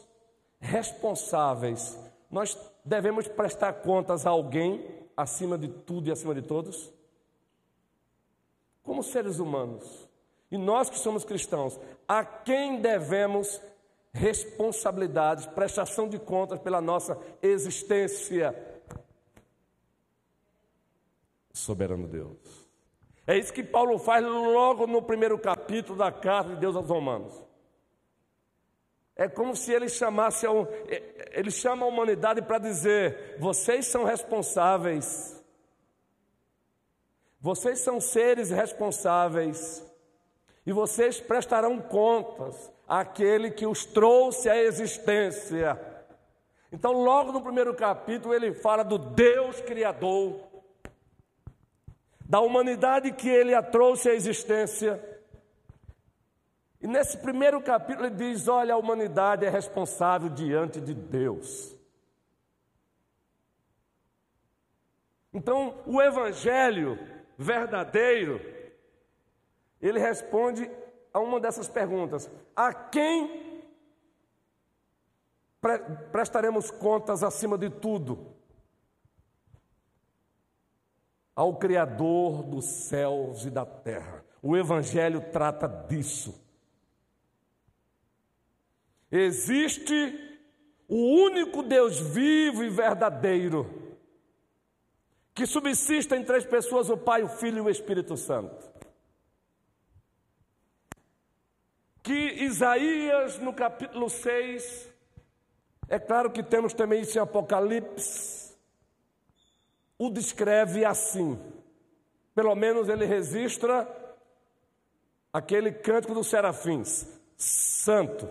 responsáveis, 0.61 1.99
nós 2.30 2.56
devemos 2.85 3.26
prestar 3.26 3.73
contas 3.75 4.26
a 4.26 4.30
alguém 4.30 4.85
acima 5.16 5.56
de 5.56 5.68
tudo 5.68 6.08
e 6.08 6.12
acima 6.12 6.35
de 6.35 6.42
todos? 6.42 6.92
Como 8.82 9.02
seres 9.02 9.38
humanos, 9.38 10.08
e 10.50 10.56
nós 10.56 10.88
que 10.88 10.99
somos 10.99 11.25
cristãos, 11.25 11.78
a 12.06 12.25
quem 12.25 12.80
devemos 12.80 13.61
responsabilidades, 14.12 15.47
prestação 15.47 16.08
de 16.08 16.18
contas 16.18 16.58
pela 16.58 16.80
nossa 16.80 17.18
existência? 17.42 18.54
soberano 21.58 22.06
Deus. 22.06 22.68
É 23.26 23.37
isso 23.37 23.52
que 23.52 23.62
Paulo 23.62 23.99
faz 23.99 24.25
logo 24.25 24.87
no 24.87 25.02
primeiro 25.02 25.38
capítulo 25.38 25.99
da 25.99 26.11
carta 26.11 26.54
de 26.54 26.61
Deus 26.61 26.75
aos 26.76 26.88
Romanos. 26.88 27.48
É 29.21 29.27
como 29.27 29.57
se 29.57 29.73
ele 29.73 29.89
chamasse, 29.89 30.47
a, 30.47 30.51
ele 31.33 31.51
chama 31.51 31.85
a 31.85 31.89
humanidade 31.89 32.41
para 32.41 32.59
dizer: 32.59 33.35
vocês 33.41 33.89
são 33.89 34.05
responsáveis, 34.05 35.45
vocês 37.41 37.81
são 37.81 38.01
seres 38.01 38.51
responsáveis, 38.51 39.85
e 40.65 40.73
vocês 40.73 41.21
prestarão 41.21 41.81
contas 41.81 42.71
àquele 42.87 43.51
que 43.51 43.67
os 43.67 43.85
trouxe 43.85 44.49
à 44.49 44.57
existência. 44.57 45.77
Então, 46.71 46.93
logo 46.93 47.33
no 47.33 47.43
primeiro 47.43 47.75
capítulo, 47.75 48.33
ele 48.33 48.55
fala 48.55 48.85
do 48.85 48.99
Deus 48.99 49.61
Criador, 49.63 50.39
da 52.21 52.39
humanidade 52.39 53.11
que 53.11 53.29
ele 53.29 53.53
a 53.53 53.63
trouxe 53.63 54.09
à 54.09 54.15
existência. 54.15 55.18
E 56.80 56.87
nesse 56.87 57.18
primeiro 57.18 57.61
capítulo 57.61 58.06
ele 58.06 58.14
diz: 58.14 58.49
olha, 58.49 58.75
a 58.75 58.76
humanidade 58.78 59.44
é 59.44 59.49
responsável 59.49 60.28
diante 60.28 60.80
de 60.80 60.94
Deus. 60.94 61.76
Então, 65.32 65.82
o 65.87 66.00
evangelho 66.00 66.99
verdadeiro, 67.37 68.40
ele 69.80 69.99
responde 69.99 70.70
a 71.12 71.20
uma 71.20 71.40
dessas 71.40 71.68
perguntas: 71.68 72.30
a 72.54 72.73
quem 72.73 73.62
prestaremos 76.12 76.70
contas 76.70 77.23
acima 77.23 77.58
de 77.58 77.68
tudo? 77.68 78.38
ao 81.38 81.54
Criador 81.54 82.42
dos 82.42 82.64
céus 82.64 83.44
e 83.44 83.50
da 83.50 83.64
terra. 83.64 84.25
O 84.42 84.56
Evangelho 84.56 85.20
trata 85.30 85.68
disso. 85.68 86.35
Existe 89.11 90.29
o 90.87 90.97
único 90.97 91.62
Deus 91.62 91.99
vivo 91.99 92.62
e 92.62 92.69
verdadeiro, 92.69 93.99
que 95.35 95.47
subsiste 95.47 96.15
em 96.15 96.25
três 96.25 96.45
pessoas: 96.45 96.91
o 96.91 96.97
Pai, 96.97 97.23
o 97.23 97.29
Filho 97.29 97.59
e 97.59 97.61
o 97.61 97.71
Espírito 97.71 98.17
Santo. 98.17 98.69
Que 102.03 102.12
Isaías, 102.12 103.38
no 103.38 103.53
capítulo 103.53 104.09
6, 104.09 104.95
é 105.88 105.99
claro 105.99 106.31
que 106.31 106.43
temos 106.43 106.73
também 106.73 107.03
isso 107.03 107.19
em 107.19 107.21
Apocalipse, 107.21 108.55
o 109.99 110.11
descreve 110.11 110.85
assim. 110.85 111.38
Pelo 112.35 112.55
menos 112.55 112.88
ele 112.88 113.05
registra 113.05 113.88
aquele 115.33 115.73
cântico 115.73 116.15
dos 116.15 116.29
serafins: 116.29 117.07
Santo, 117.37 118.29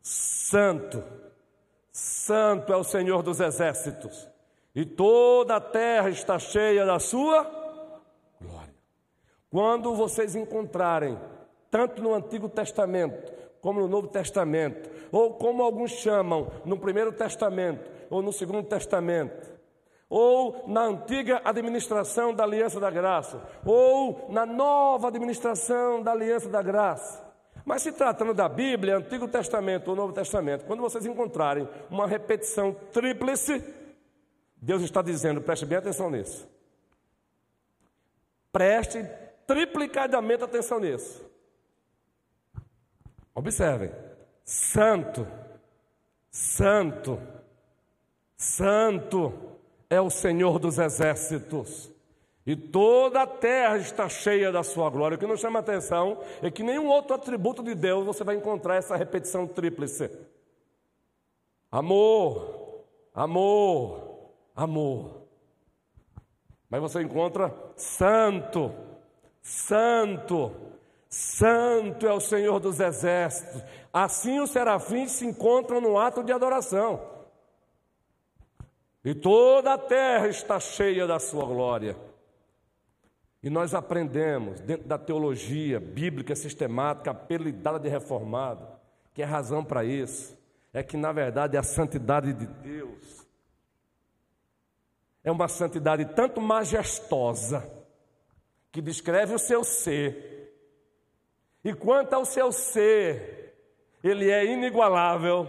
Santo, 0.00 1.02
Santo 1.92 2.72
é 2.72 2.76
o 2.76 2.84
Senhor 2.84 3.22
dos 3.22 3.40
exércitos, 3.40 4.28
e 4.74 4.84
toda 4.84 5.56
a 5.56 5.60
terra 5.60 6.10
está 6.10 6.38
cheia 6.38 6.86
da 6.86 6.98
sua 6.98 7.44
glória. 8.40 8.74
Quando 9.50 9.94
vocês 9.94 10.34
encontrarem, 10.34 11.18
tanto 11.70 12.02
no 12.02 12.14
Antigo 12.14 12.48
Testamento 12.48 13.40
como 13.60 13.80
no 13.80 13.88
Novo 13.88 14.08
Testamento, 14.08 14.90
ou 15.12 15.34
como 15.34 15.62
alguns 15.62 15.90
chamam, 15.90 16.50
no 16.64 16.78
Primeiro 16.78 17.12
Testamento 17.12 17.90
ou 18.10 18.22
no 18.22 18.32
Segundo 18.32 18.64
Testamento, 18.64 19.50
ou 20.08 20.64
na 20.66 20.82
antiga 20.82 21.40
administração 21.44 22.34
da 22.34 22.42
Aliança 22.42 22.80
da 22.80 22.90
Graça, 22.90 23.40
ou 23.64 24.26
na 24.28 24.44
nova 24.44 25.08
administração 25.08 26.02
da 26.02 26.10
Aliança 26.10 26.48
da 26.48 26.60
Graça. 26.60 27.29
Mas 27.64 27.82
se 27.82 27.92
tratando 27.92 28.34
da 28.34 28.48
Bíblia, 28.48 28.96
Antigo 28.96 29.28
Testamento 29.28 29.88
ou 29.88 29.96
Novo 29.96 30.12
Testamento, 30.12 30.64
quando 30.64 30.80
vocês 30.80 31.06
encontrarem 31.06 31.68
uma 31.90 32.06
repetição 32.06 32.74
tríplice, 32.92 33.62
Deus 34.56 34.82
está 34.82 35.02
dizendo, 35.02 35.40
preste 35.40 35.64
bem 35.64 35.78
atenção 35.78 36.10
nisso. 36.10 36.48
Preste 38.52 39.06
triplicadamente 39.46 40.44
atenção 40.44 40.80
nisso. 40.80 41.24
Observem: 43.34 43.90
Santo, 44.44 45.26
Santo, 46.30 47.20
Santo 48.36 49.58
é 49.88 50.00
o 50.00 50.10
Senhor 50.10 50.58
dos 50.58 50.78
exércitos. 50.78 51.90
E 52.46 52.56
toda 52.56 53.22
a 53.22 53.26
terra 53.26 53.76
está 53.76 54.08
cheia 54.08 54.50
da 54.50 54.62
sua 54.62 54.88
glória. 54.88 55.16
O 55.16 55.18
que 55.18 55.26
nos 55.26 55.40
chama 55.40 55.58
a 55.58 55.60
atenção 55.60 56.18
é 56.42 56.50
que 56.50 56.62
nenhum 56.62 56.88
outro 56.88 57.14
atributo 57.14 57.62
de 57.62 57.74
Deus 57.74 58.04
você 58.04 58.24
vai 58.24 58.36
encontrar 58.36 58.76
essa 58.76 58.96
repetição 58.96 59.46
tríplice. 59.46 60.10
Amor, 61.70 62.84
amor, 63.14 64.32
amor. 64.56 65.26
Mas 66.68 66.80
você 66.80 67.02
encontra 67.02 67.54
santo, 67.76 68.72
santo, 69.42 70.52
santo 71.08 72.06
é 72.06 72.12
o 72.12 72.20
Senhor 72.20 72.58
dos 72.58 72.80
exércitos. 72.80 73.62
Assim 73.92 74.40
os 74.40 74.50
serafins 74.50 75.12
se 75.12 75.26
encontram 75.26 75.80
no 75.80 75.98
ato 75.98 76.22
de 76.22 76.32
adoração. 76.32 77.00
E 79.04 79.14
toda 79.14 79.74
a 79.74 79.78
terra 79.78 80.28
está 80.28 80.58
cheia 80.58 81.06
da 81.06 81.18
sua 81.18 81.44
glória. 81.44 82.09
E 83.42 83.48
nós 83.48 83.74
aprendemos, 83.74 84.60
dentro 84.60 84.86
da 84.86 84.98
teologia 84.98 85.80
bíblica 85.80 86.36
sistemática, 86.36 87.10
apelidada 87.10 87.78
de 87.78 87.88
reformado, 87.88 88.66
que 89.14 89.22
é 89.22 89.24
razão 89.24 89.64
para 89.64 89.84
isso 89.84 90.38
é 90.72 90.82
que, 90.82 90.96
na 90.96 91.12
verdade, 91.12 91.56
a 91.56 91.62
santidade 91.62 92.32
de 92.32 92.46
Deus. 92.46 93.26
É 95.24 95.30
uma 95.30 95.48
santidade 95.48 96.04
tanto 96.14 96.40
majestosa, 96.40 97.68
que 98.72 98.80
descreve 98.80 99.34
o 99.34 99.38
seu 99.38 99.64
ser, 99.64 100.30
e 101.64 101.74
quanto 101.74 102.14
ao 102.14 102.24
seu 102.24 102.52
ser, 102.52 103.54
ele 104.02 104.30
é 104.30 104.44
inigualável, 104.44 105.46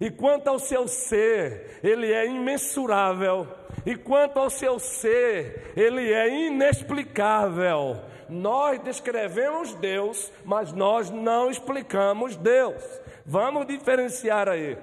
e 0.00 0.10
quanto 0.10 0.48
ao 0.48 0.58
seu 0.58 0.88
ser, 0.88 1.80
ele 1.82 2.12
é 2.12 2.26
imensurável, 2.26 3.46
e 3.86 3.96
quanto 3.96 4.38
ao 4.38 4.50
seu 4.50 4.78
ser, 4.78 5.72
ele 5.76 6.12
é 6.12 6.28
inexplicável. 6.46 8.00
Nós 8.28 8.80
descrevemos 8.80 9.74
Deus, 9.74 10.32
mas 10.44 10.72
nós 10.72 11.10
não 11.10 11.50
explicamos 11.50 12.36
Deus. 12.36 12.82
Vamos 13.24 13.66
diferenciar 13.66 14.48
aí. 14.48 14.78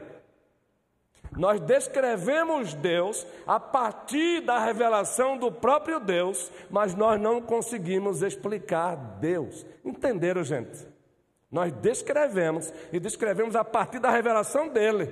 Nós 1.38 1.62
descrevemos 1.62 2.74
Deus 2.74 3.26
a 3.48 3.60
partir 3.60 4.42
da 4.42 4.60
revelação 4.60 5.38
do 5.38 5.52
próprio 5.52 6.00
Deus, 6.00 6.52
mas 6.70 6.94
nós 6.94 7.20
não 7.20 7.42
conseguimos 7.42 8.22
explicar 8.22 8.96
Deus. 9.20 9.66
Entenderam, 9.84 10.44
gente? 10.44 10.91
Nós 11.52 11.72
descrevemos 11.74 12.72
e 12.94 13.00
descrevemos 13.00 13.56
a 13.56 13.64
partir 13.64 14.00
da 14.00 14.10
revelação 14.10 14.70
dele, 14.70 15.12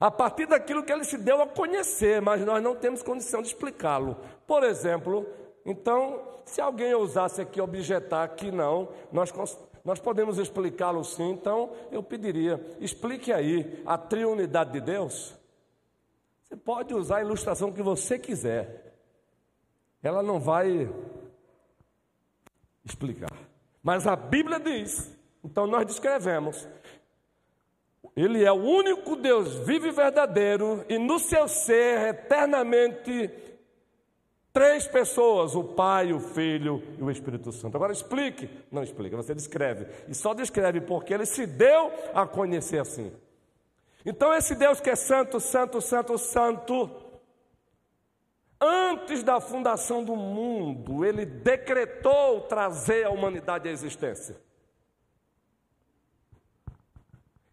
a 0.00 0.10
partir 0.10 0.46
daquilo 0.46 0.82
que 0.82 0.92
ele 0.92 1.04
se 1.04 1.16
deu 1.16 1.40
a 1.40 1.46
conhecer, 1.46 2.20
mas 2.20 2.44
nós 2.44 2.62
não 2.62 2.74
temos 2.74 3.02
condição 3.02 3.40
de 3.40 3.48
explicá-lo. 3.48 4.16
Por 4.46 4.64
exemplo, 4.64 5.26
então, 5.64 6.20
se 6.44 6.60
alguém 6.60 6.92
ousasse 6.92 7.40
aqui 7.40 7.60
objetar 7.60 8.26
que 8.28 8.50
não, 8.50 8.88
nós 9.12 9.30
nós 9.84 10.00
podemos 10.00 10.38
explicá-lo 10.38 11.04
sim, 11.04 11.30
então 11.30 11.70
eu 11.92 12.02
pediria, 12.02 12.58
explique 12.80 13.30
aí 13.30 13.82
a 13.84 13.98
triunidade 13.98 14.72
de 14.72 14.80
Deus. 14.80 15.34
Você 16.42 16.56
pode 16.56 16.94
usar 16.94 17.18
a 17.18 17.22
ilustração 17.22 17.70
que 17.70 17.82
você 17.82 18.18
quiser, 18.18 18.94
ela 20.02 20.22
não 20.22 20.40
vai 20.40 20.90
explicar. 22.82 23.33
Mas 23.84 24.04
a 24.04 24.16
Bíblia 24.16 24.58
diz, 24.58 25.16
então 25.44 25.68
nós 25.68 25.86
descrevemos. 25.86 26.66
Ele 28.16 28.42
é 28.44 28.50
o 28.50 28.56
único 28.56 29.14
Deus 29.14 29.54
vivo 29.66 29.86
e 29.86 29.92
verdadeiro, 29.92 30.84
e 30.88 30.98
no 30.98 31.20
seu 31.20 31.46
ser 31.46 32.08
eternamente 32.08 33.30
Três 34.54 34.86
pessoas, 34.86 35.56
o 35.56 35.64
Pai, 35.64 36.12
o 36.12 36.20
Filho 36.20 36.80
e 36.96 37.02
o 37.02 37.10
Espírito 37.10 37.50
Santo. 37.50 37.76
Agora 37.76 37.92
explique. 37.92 38.48
Não 38.70 38.84
explica, 38.84 39.16
você 39.16 39.34
descreve. 39.34 39.88
E 40.06 40.14
só 40.14 40.32
descreve 40.32 40.80
porque 40.80 41.12
ele 41.12 41.26
se 41.26 41.44
deu 41.44 41.90
a 42.14 42.24
conhecer 42.24 42.78
assim. 42.78 43.12
Então, 44.06 44.32
esse 44.32 44.54
Deus 44.54 44.78
que 44.78 44.90
é 44.90 44.94
santo, 44.94 45.40
santo, 45.40 45.80
santo, 45.80 46.16
santo, 46.16 46.88
antes 48.60 49.22
da 49.22 49.40
fundação 49.40 50.04
do 50.04 50.16
mundo, 50.16 51.04
ele 51.04 51.24
decretou 51.24 52.42
trazer 52.42 53.04
a 53.04 53.10
humanidade 53.10 53.68
à 53.68 53.72
existência. 53.72 54.36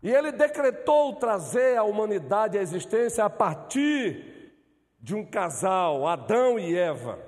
E 0.04 0.12
ele 0.12 0.32
decretou 0.32 1.16
trazer 1.16 1.78
a 1.78 1.84
humanidade 1.84 2.58
à 2.58 2.62
existência 2.62 3.24
a 3.24 3.30
partir 3.30 4.54
de 5.00 5.16
um 5.16 5.26
casal, 5.26 6.08
Adão 6.08 6.58
e 6.58 6.76
Eva. 6.76 7.20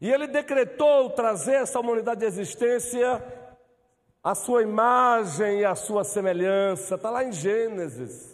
E 0.00 0.10
ele 0.10 0.26
decretou 0.26 1.10
trazer 1.10 1.54
essa 1.54 1.78
humanidade 1.80 2.20
de 2.20 2.26
existência 2.26 3.22
a 4.22 4.34
sua 4.34 4.62
imagem 4.62 5.60
e 5.60 5.64
a 5.64 5.74
sua 5.74 6.04
semelhança. 6.04 6.94
Está 6.94 7.10
lá 7.10 7.24
em 7.24 7.32
Gênesis. 7.32 8.31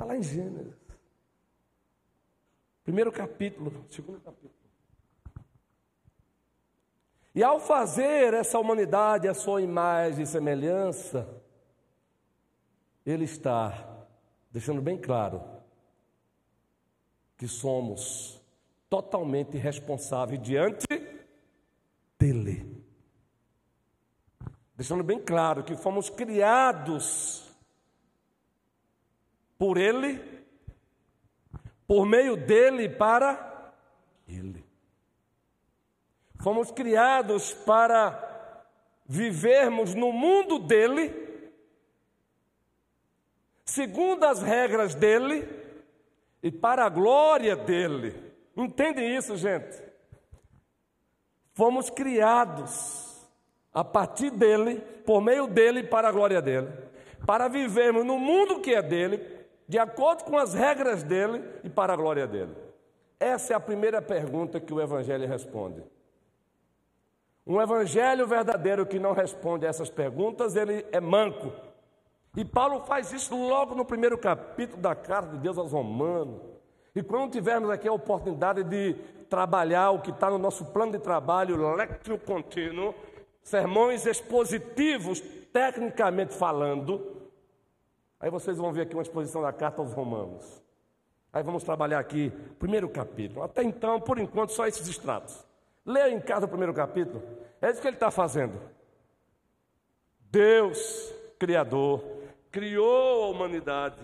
Está 0.00 0.06
lá 0.06 0.16
em 0.16 0.22
Gênesis. 0.22 0.72
Primeiro 2.82 3.12
capítulo, 3.12 3.84
segundo 3.90 4.18
capítulo. 4.18 4.54
E 7.34 7.42
ao 7.44 7.60
fazer 7.60 8.32
essa 8.32 8.58
humanidade 8.58 9.28
a 9.28 9.34
sua 9.34 9.60
imagem 9.60 10.22
e 10.22 10.26
semelhança, 10.26 11.28
ele 13.04 13.24
está 13.24 14.06
deixando 14.50 14.80
bem 14.80 14.96
claro 14.96 15.42
que 17.36 17.46
somos 17.46 18.40
totalmente 18.88 19.58
responsáveis 19.58 20.40
diante 20.40 20.86
dele. 22.18 22.82
Deixando 24.74 25.04
bem 25.04 25.20
claro 25.20 25.62
que 25.62 25.76
fomos 25.76 26.08
criados 26.08 27.49
por 29.60 29.76
ele, 29.76 30.18
por 31.86 32.06
meio 32.06 32.34
dele 32.34 32.88
para 32.88 33.74
ele. 34.26 34.64
Fomos 36.38 36.70
criados 36.70 37.52
para 37.52 38.64
vivermos 39.04 39.94
no 39.94 40.12
mundo 40.12 40.58
dele 40.60 41.14
segundo 43.66 44.24
as 44.24 44.40
regras 44.40 44.94
dele 44.94 45.46
e 46.42 46.50
para 46.50 46.86
a 46.86 46.88
glória 46.88 47.54
dele. 47.54 48.32
Entendem 48.56 49.14
isso, 49.14 49.36
gente? 49.36 49.76
Fomos 51.52 51.90
criados 51.90 53.28
a 53.74 53.84
partir 53.84 54.30
dele, 54.30 54.80
por 55.04 55.20
meio 55.20 55.46
dele, 55.46 55.82
para 55.82 56.08
a 56.08 56.12
glória 56.12 56.40
dele, 56.40 56.72
para 57.26 57.46
vivermos 57.46 58.06
no 58.06 58.18
mundo 58.18 58.60
que 58.60 58.74
é 58.74 58.80
dele, 58.80 59.39
de 59.70 59.78
acordo 59.78 60.24
com 60.24 60.36
as 60.36 60.52
regras 60.52 61.04
dele 61.04 61.44
e 61.62 61.70
para 61.70 61.92
a 61.92 61.96
glória 61.96 62.26
dele. 62.26 62.52
Essa 63.20 63.52
é 63.52 63.56
a 63.56 63.60
primeira 63.60 64.02
pergunta 64.02 64.58
que 64.58 64.74
o 64.74 64.80
Evangelho 64.80 65.28
responde. 65.28 65.80
Um 67.46 67.62
Evangelho 67.62 68.26
verdadeiro 68.26 68.84
que 68.84 68.98
não 68.98 69.12
responde 69.12 69.64
a 69.64 69.68
essas 69.68 69.88
perguntas, 69.88 70.56
ele 70.56 70.84
é 70.90 71.00
manco. 71.00 71.52
E 72.36 72.44
Paulo 72.44 72.80
faz 72.80 73.12
isso 73.12 73.36
logo 73.36 73.76
no 73.76 73.84
primeiro 73.84 74.18
capítulo 74.18 74.82
da 74.82 74.96
carta 74.96 75.36
de 75.36 75.38
Deus 75.38 75.56
aos 75.56 75.70
Romanos. 75.70 76.42
E 76.92 77.00
quando 77.00 77.30
tivermos 77.30 77.70
aqui 77.70 77.86
a 77.86 77.92
oportunidade 77.92 78.64
de 78.64 78.94
trabalhar 79.28 79.92
o 79.92 80.00
que 80.00 80.10
está 80.10 80.28
no 80.28 80.38
nosso 80.38 80.64
plano 80.64 80.90
de 80.90 80.98
trabalho, 80.98 81.76
lectio 81.76 82.18
contínuo, 82.18 82.92
sermões 83.40 84.04
expositivos, 84.04 85.20
tecnicamente 85.52 86.34
falando, 86.34 87.19
aí 88.20 88.30
vocês 88.30 88.56
vão 88.56 88.72
ver 88.72 88.82
aqui 88.82 88.94
uma 88.94 89.02
exposição 89.02 89.42
da 89.42 89.52
carta 89.52 89.80
aos 89.80 89.92
Romanos. 89.92 90.62
Aí 91.32 91.42
vamos 91.42 91.64
trabalhar 91.64 91.98
aqui, 91.98 92.30
primeiro 92.58 92.88
capítulo. 92.88 93.42
Até 93.42 93.62
então, 93.62 94.00
por 94.00 94.18
enquanto, 94.18 94.52
só 94.52 94.66
esses 94.66 94.86
extratos. 94.86 95.44
Leia 95.86 96.12
em 96.12 96.20
casa 96.20 96.46
o 96.46 96.48
primeiro 96.48 96.74
capítulo. 96.74 97.22
É 97.60 97.70
isso 97.70 97.80
que 97.80 97.88
ele 97.88 97.96
está 97.96 98.10
fazendo. 98.10 98.60
Deus, 100.30 101.12
Criador, 101.38 102.04
criou 102.50 103.24
a 103.24 103.28
humanidade. 103.28 104.00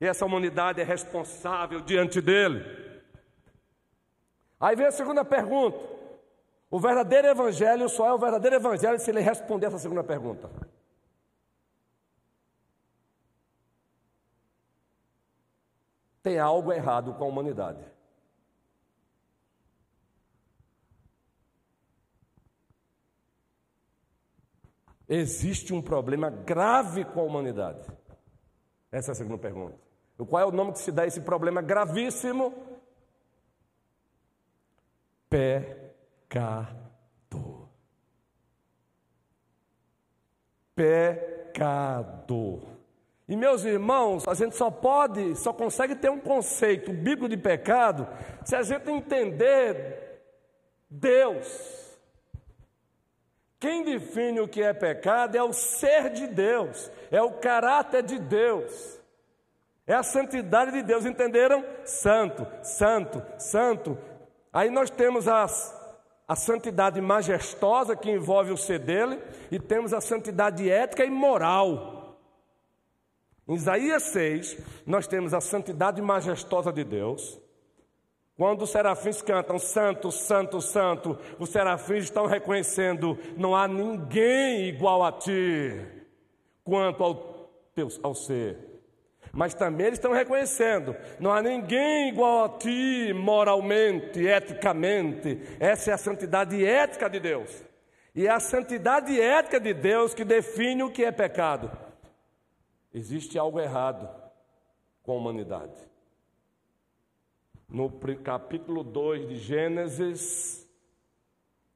E 0.00 0.06
essa 0.06 0.24
humanidade 0.24 0.80
é 0.80 0.84
responsável 0.84 1.80
diante 1.80 2.20
dele. 2.20 2.64
Aí 4.60 4.76
vem 4.76 4.86
a 4.86 4.92
segunda 4.92 5.24
pergunta. 5.24 5.78
O 6.70 6.78
verdadeiro 6.78 7.28
evangelho 7.28 7.88
só 7.88 8.08
é 8.08 8.12
o 8.12 8.18
verdadeiro 8.18 8.56
evangelho 8.56 8.98
se 8.98 9.10
ele 9.10 9.20
responder 9.20 9.66
essa 9.66 9.78
segunda 9.78 10.02
pergunta. 10.02 10.50
Tem 16.22 16.38
algo 16.38 16.72
errado 16.72 17.14
com 17.14 17.24
a 17.24 17.28
humanidade. 17.28 17.84
Existe 25.08 25.74
um 25.74 25.82
problema 25.82 26.30
grave 26.30 27.04
com 27.04 27.20
a 27.20 27.24
humanidade? 27.24 27.86
Essa 28.90 29.10
é 29.10 29.12
a 29.12 29.14
segunda 29.14 29.38
pergunta. 29.38 29.76
Qual 30.16 30.40
é 30.40 30.46
o 30.46 30.52
nome 30.52 30.72
que 30.72 30.78
se 30.78 30.92
dá 30.92 31.02
a 31.02 31.06
esse 31.06 31.20
problema 31.20 31.60
gravíssimo? 31.60 32.54
Pecado. 35.28 36.82
Pecado. 40.74 42.71
E 43.28 43.36
meus 43.36 43.64
irmãos, 43.64 44.26
a 44.26 44.34
gente 44.34 44.56
só 44.56 44.70
pode, 44.70 45.36
só 45.36 45.52
consegue 45.52 45.94
ter 45.94 46.10
um 46.10 46.18
conceito 46.18 46.92
bíblico 46.92 47.28
de 47.28 47.36
pecado 47.36 48.06
se 48.44 48.56
a 48.56 48.62
gente 48.62 48.90
entender 48.90 50.20
Deus. 50.90 51.82
Quem 53.60 53.84
define 53.84 54.40
o 54.40 54.48
que 54.48 54.60
é 54.60 54.72
pecado 54.72 55.36
é 55.36 55.42
o 55.42 55.52
ser 55.52 56.10
de 56.10 56.26
Deus, 56.26 56.90
é 57.12 57.22
o 57.22 57.30
caráter 57.30 58.02
de 58.02 58.18
Deus, 58.18 59.00
é 59.86 59.94
a 59.94 60.02
santidade 60.02 60.72
de 60.72 60.82
Deus, 60.82 61.06
entenderam? 61.06 61.64
Santo, 61.84 62.46
santo, 62.62 63.22
santo. 63.38 63.96
Aí 64.52 64.68
nós 64.68 64.90
temos 64.90 65.28
as, 65.28 65.72
a 66.26 66.34
santidade 66.34 67.00
majestosa 67.00 67.94
que 67.94 68.10
envolve 68.10 68.50
o 68.50 68.56
ser 68.56 68.80
dele, 68.80 69.20
e 69.50 69.60
temos 69.60 69.92
a 69.92 70.00
santidade 70.00 70.68
ética 70.68 71.04
e 71.04 71.10
moral. 71.10 71.91
Em 73.52 73.56
Isaías 73.56 74.04
6, 74.04 74.56
nós 74.86 75.06
temos 75.06 75.34
a 75.34 75.40
santidade 75.42 76.00
majestosa 76.00 76.72
de 76.72 76.82
Deus. 76.82 77.38
Quando 78.34 78.62
os 78.62 78.70
serafins 78.70 79.20
cantam 79.20 79.58
Santo, 79.58 80.10
Santo, 80.10 80.58
Santo, 80.62 81.18
os 81.38 81.50
serafins 81.50 82.04
estão 82.04 82.24
reconhecendo: 82.24 83.18
não 83.36 83.54
há 83.54 83.68
ninguém 83.68 84.68
igual 84.68 85.04
a 85.04 85.12
ti, 85.12 85.78
quanto 86.64 87.04
ao, 87.04 87.14
teu, 87.74 87.88
ao 88.02 88.14
ser. 88.14 88.56
Mas 89.30 89.52
também 89.52 89.88
eles 89.88 89.98
estão 89.98 90.12
reconhecendo: 90.12 90.96
não 91.20 91.30
há 91.30 91.42
ninguém 91.42 92.08
igual 92.08 92.44
a 92.46 92.48
ti 92.56 93.12
moralmente, 93.12 94.24
eticamente. 94.24 95.38
Essa 95.60 95.90
é 95.90 95.94
a 95.94 95.98
santidade 95.98 96.64
ética 96.64 97.06
de 97.06 97.20
Deus. 97.20 97.62
E 98.14 98.26
é 98.26 98.30
a 98.30 98.40
santidade 98.40 99.20
ética 99.20 99.60
de 99.60 99.74
Deus 99.74 100.14
que 100.14 100.24
define 100.24 100.82
o 100.82 100.90
que 100.90 101.04
é 101.04 101.12
pecado. 101.12 101.81
Existe 102.94 103.38
algo 103.38 103.58
errado 103.58 104.08
com 105.02 105.12
a 105.12 105.16
humanidade. 105.16 105.90
No 107.68 107.90
capítulo 108.22 108.84
2 108.84 109.28
de 109.28 109.36
Gênesis, 109.36 110.68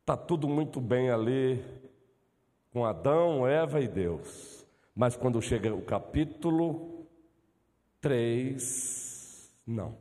está 0.01 0.15
tudo 0.15 0.47
muito 0.47 0.79
bem 0.79 1.11
ali, 1.11 1.65
com 2.71 2.85
Adão, 2.85 3.49
Eva 3.49 3.81
e 3.81 3.89
Deus. 3.89 4.67
Mas 4.95 5.17
quando 5.17 5.41
chega 5.41 5.75
o 5.75 5.81
capítulo 5.81 7.07
3, 8.01 9.51
não. 9.67 9.97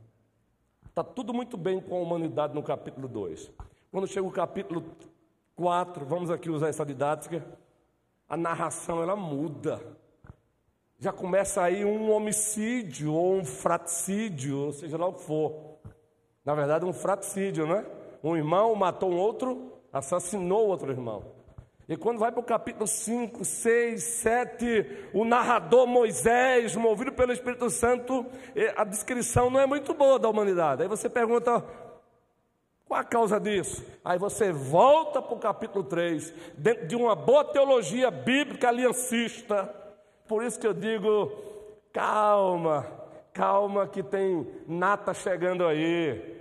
Está 0.86 1.02
tudo 1.02 1.32
muito 1.32 1.56
bem 1.56 1.80
com 1.80 1.96
a 1.96 2.00
humanidade 2.00 2.54
no 2.54 2.62
capítulo 2.62 3.08
2. 3.08 3.50
Quando 3.90 4.06
chega 4.06 4.26
o 4.26 4.30
capítulo 4.30 4.84
4, 5.54 6.04
vamos 6.04 6.30
aqui 6.30 6.50
usar 6.50 6.68
essa 6.68 6.84
didática, 6.84 7.42
a 8.28 8.36
narração 8.36 9.02
ela 9.02 9.16
muda. 9.16 9.80
Já 10.98 11.12
começa 11.12 11.62
aí 11.62 11.84
um 11.84 12.10
homicídio 12.10 13.12
ou 13.12 13.34
um 13.34 13.44
fraticídio, 13.44 14.58
ou 14.58 14.72
seja 14.72 14.96
lá 14.96 15.06
o 15.06 15.12
que 15.12 15.24
for. 15.24 15.76
Na 16.44 16.54
verdade, 16.54 16.86
um 16.86 16.92
fraticídio, 16.92 17.66
né? 17.66 17.84
Um 18.24 18.36
irmão 18.36 18.74
matou 18.74 19.10
um 19.10 19.18
outro, 19.18 19.72
assassinou 19.92 20.68
outro 20.68 20.90
irmão. 20.90 21.36
E 21.88 21.96
quando 21.96 22.18
vai 22.18 22.32
para 22.32 22.40
o 22.40 22.44
capítulo 22.44 22.86
5, 22.86 23.44
6, 23.44 24.02
7, 24.02 25.10
o 25.12 25.24
narrador 25.24 25.86
Moisés, 25.86 26.74
movido 26.74 27.12
pelo 27.12 27.32
Espírito 27.32 27.70
Santo, 27.70 28.26
a 28.74 28.82
descrição 28.82 29.50
não 29.50 29.60
é 29.60 29.66
muito 29.66 29.94
boa 29.94 30.18
da 30.18 30.28
humanidade. 30.28 30.82
Aí 30.82 30.88
você 30.88 31.08
pergunta, 31.08 31.62
qual 32.86 33.00
a 33.00 33.04
causa 33.04 33.38
disso? 33.38 33.84
Aí 34.04 34.18
você 34.18 34.50
volta 34.50 35.22
para 35.22 35.36
o 35.36 35.38
capítulo 35.38 35.84
3, 35.84 36.32
dentro 36.56 36.88
de 36.88 36.96
uma 36.96 37.14
boa 37.14 37.44
teologia 37.44 38.10
bíblica 38.10 38.68
aliancista. 38.68 39.85
Por 40.26 40.42
isso 40.42 40.58
que 40.58 40.66
eu 40.66 40.74
digo, 40.74 41.30
calma, 41.92 42.86
calma 43.32 43.86
que 43.86 44.02
tem 44.02 44.46
nata 44.66 45.14
chegando 45.14 45.66
aí. 45.66 46.36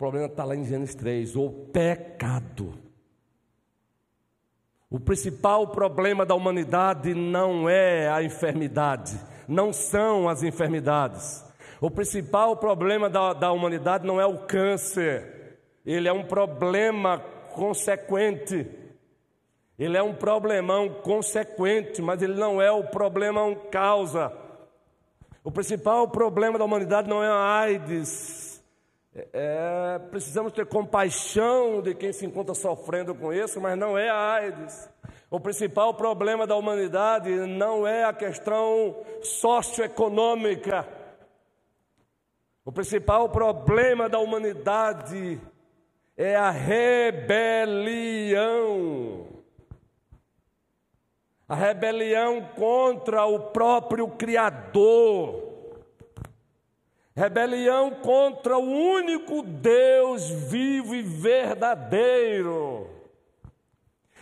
problema 0.00 0.28
está 0.28 0.44
lá 0.46 0.56
em 0.56 0.64
Gênesis 0.64 0.94
3, 0.94 1.36
o 1.36 1.50
pecado. 1.50 2.72
O 4.88 4.98
principal 4.98 5.68
problema 5.68 6.24
da 6.24 6.34
humanidade 6.34 7.12
não 7.12 7.68
é 7.68 8.08
a 8.08 8.22
enfermidade, 8.22 9.20
não 9.46 9.74
são 9.74 10.26
as 10.26 10.42
enfermidades. 10.42 11.44
O 11.82 11.90
principal 11.90 12.56
problema 12.56 13.10
da, 13.10 13.34
da 13.34 13.52
humanidade 13.52 14.06
não 14.06 14.18
é 14.18 14.24
o 14.24 14.46
câncer, 14.46 15.58
ele 15.84 16.08
é 16.08 16.12
um 16.14 16.24
problema 16.24 17.22
consequente. 17.52 18.68
Ele 19.78 19.96
é 19.96 20.02
um 20.02 20.14
problemão 20.14 20.88
consequente, 21.02 22.02
mas 22.02 22.20
ele 22.22 22.34
não 22.34 22.60
é 22.60 22.70
o 22.70 22.84
problemão 22.84 23.54
causa. 23.70 24.32
O 25.42 25.50
principal 25.50 26.08
problema 26.08 26.58
da 26.58 26.64
humanidade 26.64 27.08
não 27.08 27.24
é 27.24 27.28
a 27.28 27.60
AIDS, 27.60 28.50
é, 29.12 29.98
precisamos 30.10 30.52
ter 30.52 30.64
compaixão 30.66 31.82
de 31.82 31.94
quem 31.94 32.12
se 32.12 32.24
encontra 32.24 32.54
sofrendo 32.54 33.12
com 33.12 33.32
isso, 33.32 33.60
mas 33.60 33.76
não 33.76 33.98
é 33.98 34.08
a 34.08 34.34
AIDS. 34.34 34.88
O 35.28 35.40
principal 35.40 35.94
problema 35.94 36.46
da 36.46 36.54
humanidade 36.54 37.28
não 37.30 37.86
é 37.86 38.04
a 38.04 38.12
questão 38.12 38.96
socioeconômica. 39.22 40.86
O 42.64 42.70
principal 42.70 43.28
problema 43.28 44.08
da 44.08 44.20
humanidade 44.20 45.40
é 46.22 46.36
a 46.36 46.50
rebelião. 46.50 47.00
A 51.48 51.54
rebelião 51.54 52.42
contra 52.54 53.24
o 53.24 53.40
próprio 53.40 54.06
Criador. 54.06 55.48
Rebelião 57.16 57.92
contra 58.02 58.58
o 58.58 58.70
único 58.70 59.42
Deus 59.42 60.28
vivo 60.28 60.94
e 60.94 61.00
verdadeiro. 61.00 62.86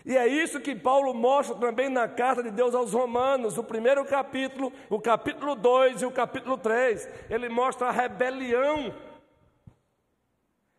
E 0.06 0.16
é 0.16 0.28
isso 0.28 0.60
que 0.60 0.76
Paulo 0.76 1.12
mostra 1.12 1.56
também 1.56 1.88
na 1.88 2.06
carta 2.06 2.44
de 2.44 2.52
Deus 2.52 2.76
aos 2.76 2.92
Romanos, 2.92 3.58
o 3.58 3.64
primeiro 3.64 4.04
capítulo, 4.04 4.72
o 4.88 5.00
capítulo 5.00 5.56
2 5.56 6.02
e 6.02 6.06
o 6.06 6.12
capítulo 6.12 6.56
3. 6.56 7.08
Ele 7.28 7.48
mostra 7.48 7.88
a 7.88 7.90
rebelião. 7.90 8.94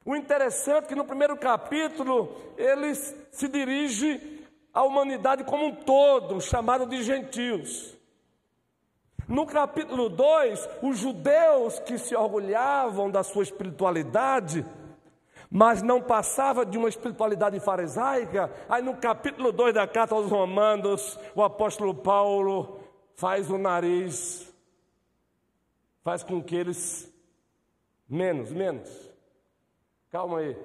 O 0.09 0.15
interessante 0.15 0.85
é 0.85 0.87
que 0.87 0.95
no 0.95 1.05
primeiro 1.05 1.37
capítulo 1.37 2.35
ele 2.57 2.95
se 2.95 3.47
dirige 3.47 4.43
à 4.73 4.81
humanidade 4.81 5.43
como 5.43 5.67
um 5.67 5.75
todo, 5.75 6.41
chamado 6.41 6.87
de 6.87 7.03
gentios. 7.03 7.95
No 9.27 9.45
capítulo 9.45 10.09
2, 10.09 10.67
os 10.81 10.97
judeus 10.97 11.77
que 11.81 11.99
se 11.99 12.15
orgulhavam 12.15 13.11
da 13.11 13.21
sua 13.21 13.43
espiritualidade, 13.43 14.65
mas 15.47 15.83
não 15.83 16.01
passava 16.01 16.65
de 16.65 16.75
uma 16.75 16.89
espiritualidade 16.89 17.59
farisaica, 17.59 18.51
aí 18.67 18.81
no 18.81 18.97
capítulo 18.97 19.51
2 19.51 19.75
da 19.75 19.85
carta 19.85 20.15
aos 20.15 20.31
Romanos, 20.31 21.19
o 21.35 21.43
apóstolo 21.43 21.93
Paulo 21.93 22.79
faz 23.13 23.47
o 23.51 23.59
nariz, 23.59 24.51
faz 26.03 26.23
com 26.23 26.41
que 26.41 26.55
eles 26.55 27.07
menos, 28.09 28.51
menos. 28.51 29.08
Calma 30.11 30.39
aí. 30.39 30.57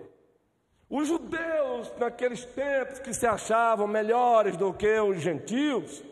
Os 0.89 1.09
judeus 1.09 1.93
naqueles 1.99 2.45
tempos 2.45 2.99
que 2.99 3.13
se 3.13 3.27
achavam 3.27 3.87
melhores 3.87 4.57
do 4.57 4.73
que 4.73 4.99
os 5.01 5.21
gentios, 5.21 6.05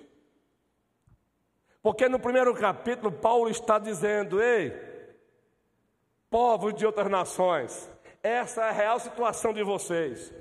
porque 1.82 2.08
no 2.08 2.18
primeiro 2.18 2.54
capítulo, 2.54 3.10
Paulo 3.10 3.48
está 3.48 3.78
dizendo: 3.78 4.40
Ei, 4.42 4.72
povos 6.30 6.74
de 6.74 6.86
outras 6.86 7.10
nações, 7.10 7.90
essa 8.22 8.62
é 8.62 8.68
a 8.68 8.72
real 8.72 9.00
situação 9.00 9.52
de 9.52 9.62
vocês. 9.62 10.32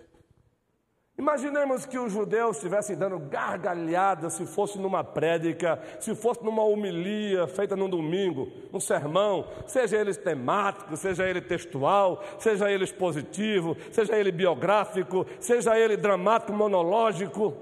Imaginemos 1.22 1.86
que 1.86 2.00
os 2.00 2.12
judeus 2.12 2.58
estivessem 2.58 2.98
dando 2.98 3.20
gargalhada 3.20 4.28
se 4.28 4.44
fosse 4.44 4.80
numa 4.80 5.04
prédica, 5.04 5.80
se 6.00 6.16
fosse 6.16 6.44
numa 6.44 6.64
homilia 6.64 7.46
feita 7.46 7.76
num 7.76 7.88
domingo, 7.88 8.52
um 8.74 8.80
sermão, 8.80 9.46
seja 9.68 9.98
ele 9.98 10.16
temático, 10.16 10.98
seja 10.98 11.30
ele 11.30 11.40
textual, 11.40 12.24
seja 12.40 12.72
ele 12.72 12.86
expositivo, 12.86 13.78
seja 13.92 14.18
ele 14.18 14.32
biográfico, 14.32 15.24
seja 15.40 15.78
ele 15.78 15.96
dramático, 15.96 16.54
monológico. 16.54 17.56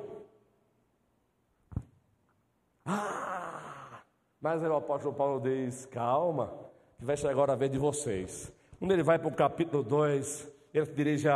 Ah, 2.86 4.00
mas 4.40 4.64
o 4.64 4.74
apóstolo 4.74 5.14
Paulo 5.14 5.42
diz: 5.42 5.86
calma, 5.88 6.54
que 6.98 7.04
vai 7.04 7.18
chegar 7.18 7.32
agora 7.32 7.52
a 7.52 7.58
vez 7.58 7.70
de 7.70 7.78
vocês. 7.78 8.54
Quando 8.80 8.94
ele 8.94 9.04
vai 9.04 9.20
para 9.20 9.28
o 9.28 9.36
capítulo 9.36 9.84
2, 9.84 10.50
ele 10.74 10.86
se 10.86 10.94
dirige 10.94 11.28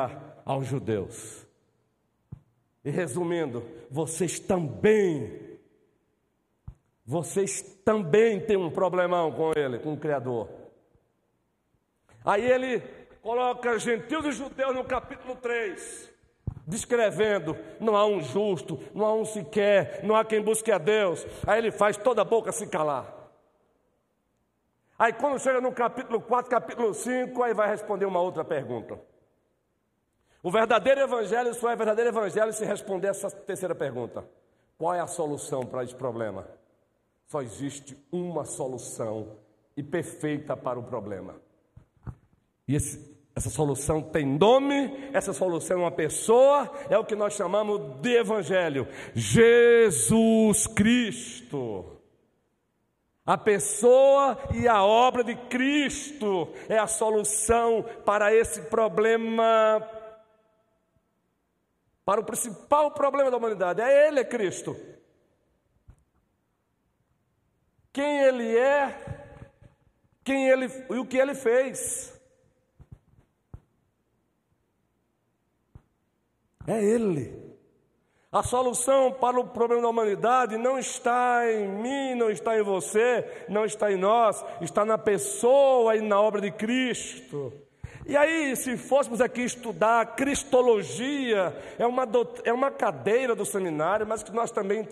aos 0.45 0.65
judeus. 0.65 1.42
E 2.83 2.89
resumindo, 2.89 3.63
vocês 3.89 4.39
também, 4.39 5.59
vocês 7.05 7.61
também 7.85 8.39
têm 8.39 8.57
um 8.57 8.69
problemão 8.69 9.31
com 9.31 9.51
ele, 9.55 9.79
com 9.79 9.93
o 9.93 9.97
Criador. 9.97 10.49
Aí 12.25 12.45
ele 12.45 12.81
coloca 13.21 13.79
gentios 13.79 14.25
e 14.25 14.31
judeus 14.31 14.75
no 14.75 14.83
capítulo 14.83 15.35
3 15.35 16.13
descrevendo: 16.65 17.57
não 17.79 17.95
há 17.95 18.05
um 18.05 18.21
justo, 18.21 18.79
não 18.93 19.05
há 19.05 19.13
um 19.13 19.25
sequer, 19.25 20.01
não 20.03 20.15
há 20.15 20.25
quem 20.25 20.41
busque 20.41 20.71
a 20.71 20.77
Deus. 20.77 21.25
Aí 21.45 21.59
ele 21.59 21.71
faz 21.71 21.97
toda 21.97 22.21
a 22.21 22.25
boca 22.25 22.51
se 22.51 22.67
calar. 22.67 23.21
Aí 24.97 25.11
quando 25.13 25.39
chega 25.39 25.59
no 25.59 25.71
capítulo 25.71 26.21
4, 26.21 26.49
capítulo 26.49 26.93
5, 26.93 27.41
aí 27.43 27.53
vai 27.53 27.67
responder 27.67 28.05
uma 28.05 28.21
outra 28.21 28.43
pergunta. 28.43 28.99
O 30.43 30.51
verdadeiro 30.51 30.99
evangelho 30.99 31.53
só 31.53 31.71
é 31.71 31.75
verdadeiro 31.75 32.09
evangelho 32.09 32.51
se 32.51 32.65
responder 32.65 33.07
essa 33.07 33.31
terceira 33.31 33.73
pergunta. 33.73 34.25
Qual 34.77 34.93
é 34.93 34.99
a 34.99 35.07
solução 35.07 35.65
para 35.65 35.85
esse 35.85 35.95
problema? 35.95 36.45
Só 37.27 37.41
existe 37.41 37.97
uma 38.11 38.43
solução 38.43 39.37
e 39.77 39.81
perfeita 39.81 40.57
para 40.57 40.77
o 40.77 40.83
problema. 40.83 41.35
E 42.67 42.75
esse, 42.75 43.17
essa 43.33 43.49
solução 43.49 44.01
tem 44.01 44.25
nome, 44.25 45.09
essa 45.13 45.31
solução 45.31 45.77
é 45.77 45.81
uma 45.83 45.91
pessoa, 45.91 46.69
é 46.89 46.97
o 46.97 47.05
que 47.05 47.15
nós 47.15 47.33
chamamos 47.33 48.01
de 48.01 48.13
Evangelho: 48.17 48.85
Jesus 49.15 50.67
Cristo. 50.67 51.85
A 53.25 53.37
pessoa 53.37 54.37
e 54.53 54.67
a 54.67 54.83
obra 54.83 55.23
de 55.23 55.33
Cristo 55.33 56.49
é 56.67 56.77
a 56.77 56.87
solução 56.87 57.85
para 58.05 58.35
esse 58.35 58.63
problema, 58.63 59.81
para 62.05 62.19
o 62.19 62.23
principal 62.23 62.91
problema 62.91 63.31
da 63.31 63.37
humanidade. 63.37 63.81
É 63.81 64.07
Ele, 64.07 64.19
é 64.19 64.25
Cristo. 64.25 64.75
Quem 67.91 68.19
Ele 68.19 68.57
é, 68.57 69.29
quem 70.23 70.49
Ele 70.49 70.65
e 70.89 70.97
o 70.97 71.05
que 71.05 71.17
Ele 71.17 71.35
fez. 71.35 72.19
É 76.67 76.83
Ele. 76.83 77.43
A 78.31 78.41
solução 78.41 79.13
para 79.13 79.39
o 79.39 79.47
problema 79.47 79.83
da 79.83 79.89
humanidade 79.89 80.57
não 80.57 80.79
está 80.79 81.43
em 81.51 81.67
mim, 81.67 82.15
não 82.15 82.31
está 82.31 82.57
em 82.57 82.63
você, 82.63 83.45
não 83.47 83.63
está 83.63 83.91
em 83.91 83.95
nós, 83.95 84.43
está 84.59 84.83
na 84.83 84.97
pessoa 84.97 85.95
e 85.95 86.01
na 86.01 86.19
obra 86.19 86.41
de 86.41 86.51
Cristo. 86.51 87.53
E 88.05 88.17
aí, 88.17 88.53
se 88.57 88.75
fôssemos 88.75 89.21
aqui 89.21 89.41
estudar 89.41 90.15
Cristologia, 90.17 91.55
é 91.79 91.87
uma, 91.87 92.05
é 92.43 92.51
uma 92.51 92.69
cadeira 92.69 93.33
do 93.33 93.45
seminário, 93.45 94.05
mas 94.05 94.21
que 94.21 94.31
nós 94.31 94.51
também 94.51 94.85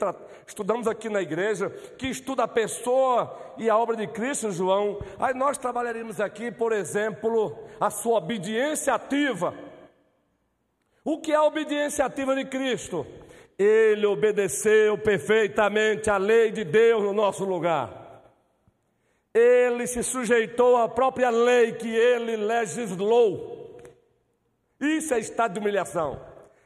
estudamos 0.47 0.87
aqui 0.87 1.09
na 1.09 1.21
igreja, 1.21 1.69
que 1.97 2.07
estuda 2.07 2.43
a 2.43 2.47
pessoa 2.47 3.37
e 3.57 3.69
a 3.69 3.77
obra 3.77 3.97
de 3.97 4.07
Cristo, 4.07 4.51
João. 4.51 5.01
Aí 5.19 5.33
nós 5.33 5.57
trabalharíamos 5.57 6.21
aqui, 6.21 6.51
por 6.51 6.71
exemplo, 6.71 7.57
a 7.81 7.89
sua 7.89 8.17
obediência 8.17 8.93
ativa. 8.93 9.53
O 11.03 11.19
que 11.19 11.33
é 11.33 11.35
a 11.35 11.43
obediência 11.43 12.05
ativa 12.05 12.33
de 12.33 12.45
Cristo? 12.45 13.05
Ele 13.59 14.05
obedeceu 14.05 14.97
perfeitamente 14.97 16.09
à 16.09 16.15
lei 16.15 16.49
de 16.49 16.63
Deus 16.63 17.03
no 17.03 17.11
nosso 17.11 17.43
lugar. 17.43 18.00
Ele 19.33 19.87
se 19.87 20.03
sujeitou 20.03 20.75
à 20.77 20.89
própria 20.89 21.29
lei 21.29 21.71
que 21.73 21.87
ele 21.87 22.35
legislou. 22.35 23.79
Isso 24.79 25.13
é 25.13 25.19
estado 25.19 25.53
de 25.53 25.59
humilhação. 25.59 26.19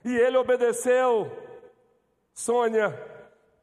E 0.04 0.15
ele 0.15 0.38
obedeceu, 0.38 1.32
Sônia, 2.34 2.97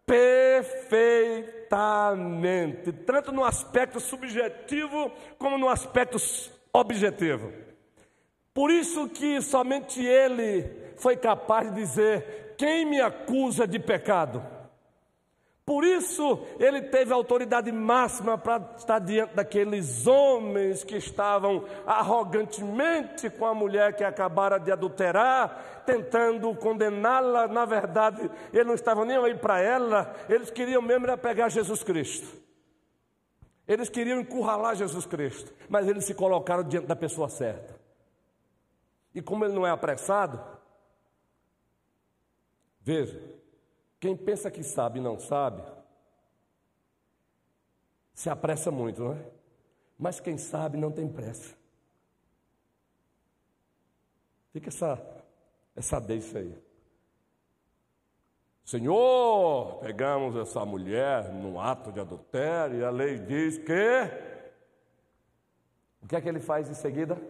perfeitamente, 0.06 2.92
tanto 2.92 3.32
no 3.32 3.44
aspecto 3.44 3.98
subjetivo 3.98 5.10
como 5.38 5.58
no 5.58 5.68
aspecto 5.68 6.16
objetivo. 6.72 7.52
Por 8.54 8.70
isso 8.70 9.08
que 9.08 9.40
somente 9.40 10.04
ele 10.04 10.92
foi 10.96 11.16
capaz 11.16 11.70
de 11.70 11.80
dizer: 11.80 12.54
quem 12.58 12.84
me 12.84 13.00
acusa 13.00 13.66
de 13.66 13.78
pecado? 13.78 14.44
Por 15.64 15.84
isso 15.84 16.44
ele 16.58 16.82
teve 16.82 17.12
autoridade 17.12 17.70
máxima 17.70 18.36
para 18.36 18.74
estar 18.76 18.98
diante 18.98 19.34
daqueles 19.34 20.06
homens 20.06 20.82
que 20.82 20.96
estavam 20.96 21.64
arrogantemente 21.86 23.30
com 23.30 23.46
a 23.46 23.54
mulher 23.54 23.94
que 23.94 24.02
acabara 24.02 24.58
de 24.58 24.72
adulterar, 24.72 25.82
tentando 25.86 26.52
condená-la. 26.56 27.46
Na 27.46 27.64
verdade, 27.64 28.28
eles 28.52 28.66
não 28.66 28.74
estavam 28.74 29.04
nem 29.04 29.16
aí 29.16 29.36
para 29.36 29.60
ela, 29.60 30.14
eles 30.28 30.50
queriam 30.50 30.82
mesmo 30.82 31.06
era 31.06 31.16
pegar 31.16 31.48
Jesus 31.48 31.82
Cristo. 31.82 32.42
Eles 33.66 33.88
queriam 33.88 34.20
encurralar 34.20 34.74
Jesus 34.74 35.06
Cristo, 35.06 35.52
mas 35.68 35.86
eles 35.86 36.04
se 36.04 36.14
colocaram 36.14 36.64
diante 36.64 36.88
da 36.88 36.96
pessoa 36.96 37.28
certa. 37.28 37.80
E 39.14 39.22
como 39.22 39.44
ele 39.44 39.54
não 39.54 39.64
é 39.64 39.70
apressado, 39.70 40.40
Veja, 42.84 43.20
quem 44.02 44.16
pensa 44.16 44.50
que 44.50 44.64
sabe 44.64 44.98
e 44.98 45.00
não 45.00 45.16
sabe, 45.16 45.62
se 48.12 48.28
apressa 48.28 48.68
muito, 48.68 49.00
não 49.00 49.12
é? 49.12 49.30
Mas 49.96 50.18
quem 50.18 50.36
sabe 50.36 50.76
não 50.76 50.90
tem 50.90 51.08
pressa. 51.08 51.54
Fica 54.52 54.70
essa, 54.70 55.00
essa 55.76 56.00
deixa 56.00 56.40
aí. 56.40 56.52
Senhor, 58.64 59.78
pegamos 59.78 60.34
essa 60.34 60.66
mulher 60.66 61.32
no 61.32 61.60
ato 61.60 61.92
de 61.92 62.00
adultério 62.00 62.80
e 62.80 62.84
a 62.84 62.90
lei 62.90 63.20
diz 63.20 63.56
que. 63.56 64.10
O 66.02 66.08
que 66.08 66.16
é 66.16 66.20
que 66.20 66.28
ele 66.28 66.40
faz 66.40 66.68
em 66.68 66.74
seguida? 66.74 67.22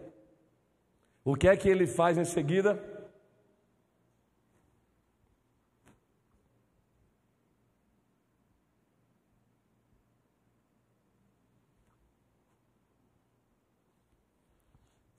O 1.23 1.35
que 1.35 1.47
é 1.47 1.55
que 1.55 1.69
ele 1.69 1.85
faz 1.85 2.17
em 2.17 2.25
seguida? 2.25 2.92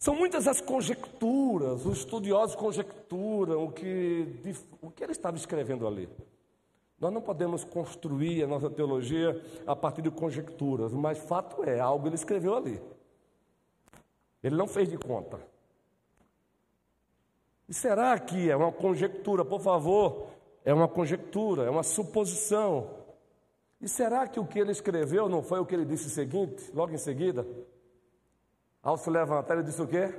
São 0.05 0.15
muitas 0.15 0.47
as 0.47 0.61
conjecturas, 0.61 1.87
os 1.87 2.01
estudiosos 2.01 2.55
conjecturam 2.55 3.65
o 3.65 3.73
que, 3.73 4.27
o 4.83 4.91
que 4.91 5.03
ele 5.03 5.13
estava 5.13 5.35
escrevendo 5.35 5.87
ali. 5.87 6.11
Nós 7.01 7.11
não 7.11 7.23
podemos 7.23 7.65
construir 7.65 8.45
a 8.45 8.47
nossa 8.47 8.69
teologia 8.69 9.43
a 9.67 9.75
partir 9.75 10.03
de 10.03 10.11
conjecturas, 10.11 10.93
mas 10.93 11.17
fato 11.17 11.65
é, 11.65 11.81
algo 11.81 12.07
ele 12.07 12.17
escreveu 12.17 12.55
ali. 12.55 12.79
Ele 14.43 14.55
não 14.55 14.67
fez 14.67 14.91
de 14.91 14.99
conta. 14.99 15.41
E 17.67 17.73
será 17.73 18.19
que 18.19 18.51
é 18.51 18.55
uma 18.55 18.73
conjectura? 18.73 19.43
Por 19.43 19.63
favor, 19.63 20.27
é 20.67 20.75
uma 20.75 20.87
conjectura, 20.87 21.63
é 21.63 21.71
uma 21.71 21.83
suposição. 21.83 22.91
E 23.81 23.89
será 23.89 24.29
que 24.29 24.39
o 24.39 24.45
que 24.45 24.59
ele 24.59 24.73
escreveu 24.73 25.31
não 25.31 25.43
foi 25.43 25.61
o 25.61 25.65
que 25.65 25.75
ele 25.75 25.87
disse 25.87 26.11
seguinte, 26.11 26.71
logo 26.75 26.93
em 26.93 26.99
seguida? 26.99 27.47
Ao 28.85 28.99
se 28.99 29.09
levantar, 29.09 29.55
ele 29.55 29.63
disse 29.63 29.81
o 29.81 29.89
quê? 29.89 30.13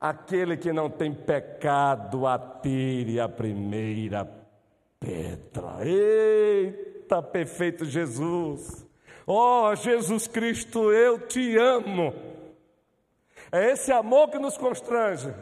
Aquele 0.00 0.56
que 0.56 0.72
não 0.72 0.88
tem 0.88 1.12
pecado, 1.12 2.28
atire 2.28 3.18
a 3.18 3.28
primeira 3.28 4.24
pedra. 5.00 5.84
Eita, 5.84 7.20
perfeito 7.20 7.84
Jesus! 7.84 8.86
Oh, 9.26 9.74
Jesus 9.74 10.28
Cristo, 10.28 10.92
eu 10.92 11.26
te 11.26 11.58
amo. 11.58 12.14
É 13.50 13.72
esse 13.72 13.90
amor 13.90 14.30
que 14.30 14.38
nos 14.38 14.56
constrange. 14.56 15.34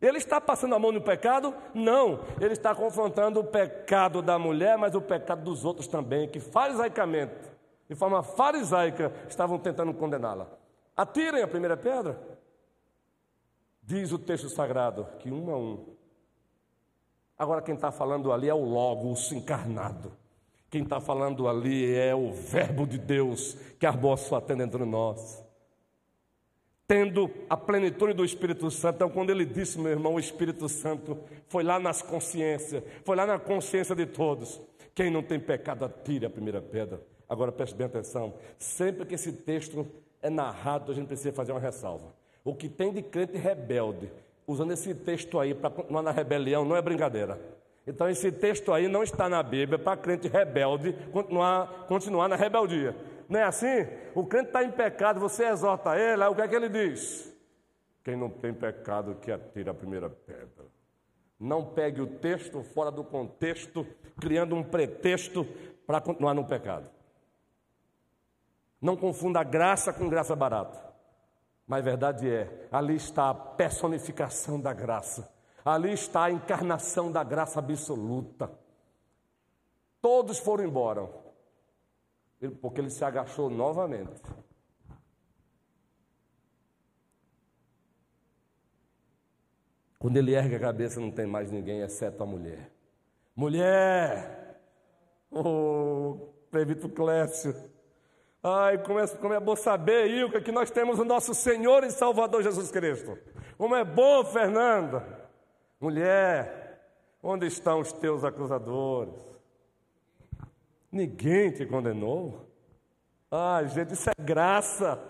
Ele 0.00 0.16
está 0.16 0.40
passando 0.40 0.74
a 0.74 0.78
mão 0.78 0.92
no 0.92 1.02
pecado? 1.02 1.54
Não. 1.74 2.20
Ele 2.40 2.54
está 2.54 2.74
confrontando 2.74 3.40
o 3.40 3.44
pecado 3.44 4.22
da 4.22 4.38
mulher, 4.38 4.78
mas 4.78 4.94
o 4.94 5.00
pecado 5.02 5.42
dos 5.42 5.62
outros 5.62 5.86
também, 5.86 6.26
que 6.26 6.40
farisaicamente 6.40 7.53
de 7.88 7.94
forma 7.94 8.22
farisaica, 8.22 9.12
estavam 9.28 9.58
tentando 9.58 9.92
condená-la. 9.92 10.48
Atirem 10.96 11.42
a 11.42 11.48
primeira 11.48 11.76
pedra. 11.76 12.18
Diz 13.82 14.12
o 14.12 14.18
texto 14.18 14.48
sagrado 14.48 15.06
que 15.18 15.30
um 15.30 15.50
a 15.50 15.58
um. 15.58 15.94
Agora, 17.36 17.60
quem 17.60 17.74
está 17.74 17.90
falando 17.90 18.32
ali 18.32 18.48
é 18.48 18.54
o 18.54 18.64
Logos 18.64 19.30
encarnado. 19.32 20.12
Quem 20.70 20.82
está 20.82 21.00
falando 21.00 21.48
ali 21.48 21.94
é 21.94 22.14
o 22.14 22.32
Verbo 22.32 22.86
de 22.86 22.98
Deus 22.98 23.54
que 23.78 23.86
armou 23.86 24.12
a 24.12 24.16
sua 24.16 24.40
tenda 24.40 24.64
entre 24.64 24.84
nós. 24.84 25.44
Tendo 26.86 27.30
a 27.48 27.56
plenitude 27.56 28.12
do 28.12 28.24
Espírito 28.24 28.70
Santo. 28.70 28.96
Então, 28.96 29.10
quando 29.10 29.30
ele 29.30 29.44
disse, 29.44 29.78
meu 29.78 29.92
irmão, 29.92 30.14
o 30.14 30.20
Espírito 30.20 30.68
Santo 30.68 31.18
foi 31.48 31.62
lá 31.62 31.78
nas 31.78 32.02
consciências, 32.02 32.82
foi 33.04 33.16
lá 33.16 33.26
na 33.26 33.38
consciência 33.38 33.94
de 33.94 34.06
todos. 34.06 34.60
Quem 34.94 35.10
não 35.10 35.22
tem 35.22 35.40
pecado, 35.40 35.84
atire 35.84 36.26
a 36.26 36.30
primeira 36.30 36.62
pedra. 36.62 37.13
Agora 37.28 37.52
preste 37.52 37.74
bem 37.74 37.86
atenção: 37.86 38.34
sempre 38.58 39.06
que 39.06 39.14
esse 39.14 39.32
texto 39.32 39.86
é 40.22 40.30
narrado, 40.30 40.90
a 40.90 40.94
gente 40.94 41.06
precisa 41.06 41.32
fazer 41.32 41.52
uma 41.52 41.60
ressalva. 41.60 42.14
O 42.44 42.54
que 42.54 42.68
tem 42.68 42.92
de 42.92 43.02
crente 43.02 43.36
rebelde, 43.36 44.10
usando 44.46 44.72
esse 44.72 44.94
texto 44.94 45.38
aí 45.38 45.54
para 45.54 45.70
continuar 45.70 46.02
na 46.02 46.10
rebelião, 46.10 46.64
não 46.64 46.76
é 46.76 46.82
brincadeira. 46.82 47.40
Então, 47.86 48.08
esse 48.08 48.32
texto 48.32 48.72
aí 48.72 48.88
não 48.88 49.02
está 49.02 49.28
na 49.28 49.42
Bíblia 49.42 49.78
para 49.78 49.96
crente 49.96 50.28
rebelde 50.28 50.94
continuar, 51.12 51.86
continuar 51.86 52.28
na 52.28 52.36
rebeldia. 52.36 52.96
Não 53.28 53.40
é 53.40 53.44
assim? 53.44 53.86
O 54.14 54.24
crente 54.24 54.48
está 54.48 54.64
em 54.64 54.70
pecado, 54.70 55.20
você 55.20 55.44
exorta 55.44 55.98
ele, 55.98 56.22
aí 56.22 56.28
o 56.28 56.34
que 56.34 56.42
é 56.42 56.48
que 56.48 56.54
ele 56.54 56.68
diz? 56.68 57.34
Quem 58.02 58.16
não 58.16 58.28
tem 58.28 58.52
pecado 58.52 59.16
que 59.16 59.32
atire 59.32 59.68
a 59.68 59.74
primeira 59.74 60.08
pedra. 60.10 60.66
Não 61.38 61.64
pegue 61.64 62.00
o 62.00 62.06
texto 62.06 62.62
fora 62.62 62.90
do 62.90 63.02
contexto, 63.02 63.86
criando 64.20 64.54
um 64.54 64.62
pretexto 64.62 65.46
para 65.86 66.00
continuar 66.00 66.34
no 66.34 66.44
pecado. 66.44 66.90
Não 68.84 68.98
confunda 68.98 69.42
graça 69.42 69.94
com 69.94 70.10
graça 70.10 70.36
barata. 70.36 70.78
Mas 71.66 71.78
a 71.78 71.82
verdade 71.82 72.28
é, 72.28 72.68
ali 72.70 72.96
está 72.96 73.30
a 73.30 73.34
personificação 73.34 74.60
da 74.60 74.74
graça. 74.74 75.32
Ali 75.64 75.94
está 75.94 76.24
a 76.24 76.30
encarnação 76.30 77.10
da 77.10 77.24
graça 77.24 77.60
absoluta. 77.60 78.52
Todos 80.02 80.38
foram 80.38 80.64
embora, 80.64 81.08
porque 82.60 82.78
ele 82.78 82.90
se 82.90 83.02
agachou 83.02 83.48
novamente. 83.48 84.20
Quando 89.98 90.18
ele 90.18 90.34
ergue 90.34 90.56
a 90.56 90.60
cabeça, 90.60 91.00
não 91.00 91.10
tem 91.10 91.24
mais 91.24 91.50
ninguém, 91.50 91.80
exceto 91.80 92.22
a 92.22 92.26
mulher. 92.26 92.70
Mulher! 93.34 94.60
O 95.30 96.34
oh, 96.52 96.88
Clécio 96.94 97.72
Ai, 98.46 98.76
como 98.76 98.98
é, 98.98 99.08
como 99.08 99.32
é 99.32 99.40
bom 99.40 99.56
saber, 99.56 100.10
Ilka, 100.10 100.38
que 100.38 100.52
nós 100.52 100.70
temos 100.70 100.98
o 100.98 101.04
nosso 101.04 101.32
Senhor 101.32 101.82
e 101.82 101.90
Salvador 101.90 102.42
Jesus 102.42 102.70
Cristo. 102.70 103.18
Como 103.56 103.74
é 103.74 103.82
bom, 103.82 104.22
Fernanda. 104.22 105.02
Mulher, 105.80 106.90
onde 107.22 107.46
estão 107.46 107.80
os 107.80 107.90
teus 107.90 108.22
acusadores? 108.22 109.14
Ninguém 110.92 111.52
te 111.52 111.64
condenou. 111.64 112.46
Ai, 113.30 113.66
gente, 113.68 113.94
isso 113.94 114.10
é 114.10 114.22
graça. 114.22 115.02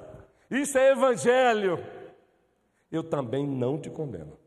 Isso 0.48 0.78
é 0.78 0.92
evangelho. 0.92 1.84
Eu 2.90 3.02
também 3.02 3.44
não 3.44 3.80
te 3.80 3.90
condeno. 3.90 4.38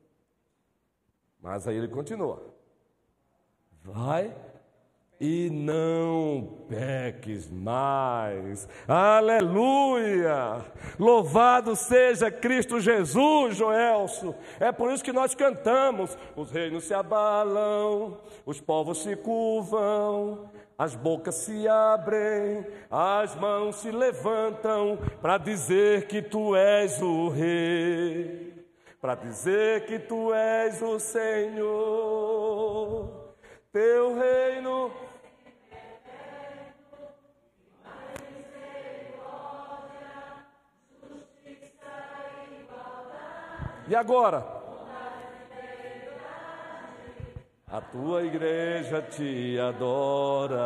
Mas 1.42 1.68
aí 1.68 1.76
ele 1.76 1.90
continua. 1.90 2.42
Vai 3.84 4.34
e 5.20 5.50
não 5.50 6.66
peques 6.70 7.50
mais. 7.50 8.70
Aleluia! 8.88 10.64
Louvado 11.00 11.76
seja 11.76 12.30
Cristo 12.30 12.80
Jesus, 12.80 13.58
Joelso. 13.58 14.36
É 14.60 14.72
por 14.72 14.92
isso 14.92 15.04
que 15.04 15.12
nós 15.12 15.34
cantamos: 15.34 16.16
os 16.36 16.52
reinos 16.52 16.84
se 16.84 16.94
abalam, 16.94 18.20
os 18.46 18.62
povos 18.62 19.02
se 19.02 19.16
curvam, 19.16 20.52
as 20.78 20.94
bocas 20.94 21.34
se 21.36 21.68
abrem, 21.68 22.64
as 22.90 23.36
mãos 23.36 23.78
se 23.78 23.90
levantam 23.90 25.00
para 25.20 25.40
dizer 25.40 26.06
que 26.08 26.22
tu 26.22 26.56
és 26.56 27.02
o 27.02 27.30
rei. 27.30 28.56
Para 29.02 29.16
dizer 29.16 29.86
que 29.86 30.00
tu 30.00 30.34
és 30.34 30.82
o 30.82 31.00
Senhor, 31.00 31.68
teu 33.72 34.16
reino 34.16 34.92
E 43.88 43.96
agora? 43.96 44.46
A 47.68 47.82
tua 47.82 48.24
igreja 48.24 49.02
te 49.02 49.58
adora. 49.60 50.62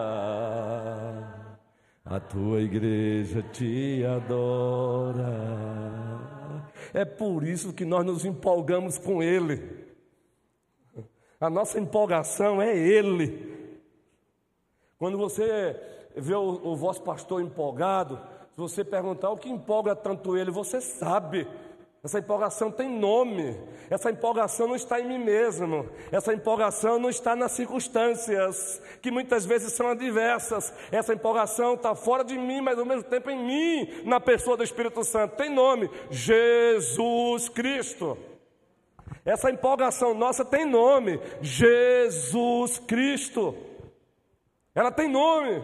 A 2.05 2.19
tua 2.19 2.61
igreja 2.61 3.41
te 3.43 4.03
adora. 4.05 5.25
É 6.93 7.05
por 7.05 7.43
isso 7.43 7.73
que 7.73 7.85
nós 7.85 8.05
nos 8.05 8.25
empolgamos 8.25 8.97
com 8.97 9.21
Ele. 9.23 9.85
A 11.39 11.49
nossa 11.49 11.79
empolgação 11.79 12.61
é 12.61 12.75
Ele. 12.77 13.51
Quando 14.97 15.17
você 15.17 15.79
vê 16.15 16.35
o, 16.35 16.59
o 16.63 16.75
vosso 16.75 17.01
pastor 17.01 17.41
empolgado, 17.41 18.19
se 18.53 18.57
você 18.57 18.83
perguntar 18.83 19.29
o 19.29 19.37
que 19.37 19.49
empolga 19.49 19.95
tanto 19.95 20.37
ele, 20.37 20.51
você 20.51 20.81
sabe. 20.81 21.47
Essa 22.03 22.17
empolgação 22.17 22.71
tem 22.71 22.89
nome. 22.89 23.55
Essa 23.87 24.09
empolgação 24.09 24.67
não 24.67 24.75
está 24.75 24.99
em 24.99 25.07
mim 25.07 25.19
mesmo. 25.19 25.87
Essa 26.11 26.33
empolgação 26.33 26.97
não 26.97 27.09
está 27.09 27.35
nas 27.35 27.51
circunstâncias, 27.51 28.81
que 29.03 29.11
muitas 29.11 29.45
vezes 29.45 29.73
são 29.73 29.87
adversas. 29.87 30.73
Essa 30.91 31.13
empolgação 31.13 31.75
está 31.75 31.93
fora 31.93 32.23
de 32.23 32.37
mim, 32.39 32.59
mas 32.59 32.79
ao 32.79 32.85
mesmo 32.85 33.03
tempo 33.03 33.29
em 33.29 33.37
mim, 33.37 34.03
na 34.03 34.19
pessoa 34.19 34.57
do 34.57 34.63
Espírito 34.63 35.03
Santo. 35.03 35.35
Tem 35.35 35.49
nome: 35.49 35.91
Jesus 36.09 37.49
Cristo. 37.49 38.17
Essa 39.23 39.51
empolgação 39.51 40.15
nossa 40.15 40.43
tem 40.43 40.65
nome: 40.65 41.19
Jesus 41.39 42.79
Cristo. 42.79 43.55
Ela 44.73 44.91
tem 44.91 45.07
nome. 45.07 45.63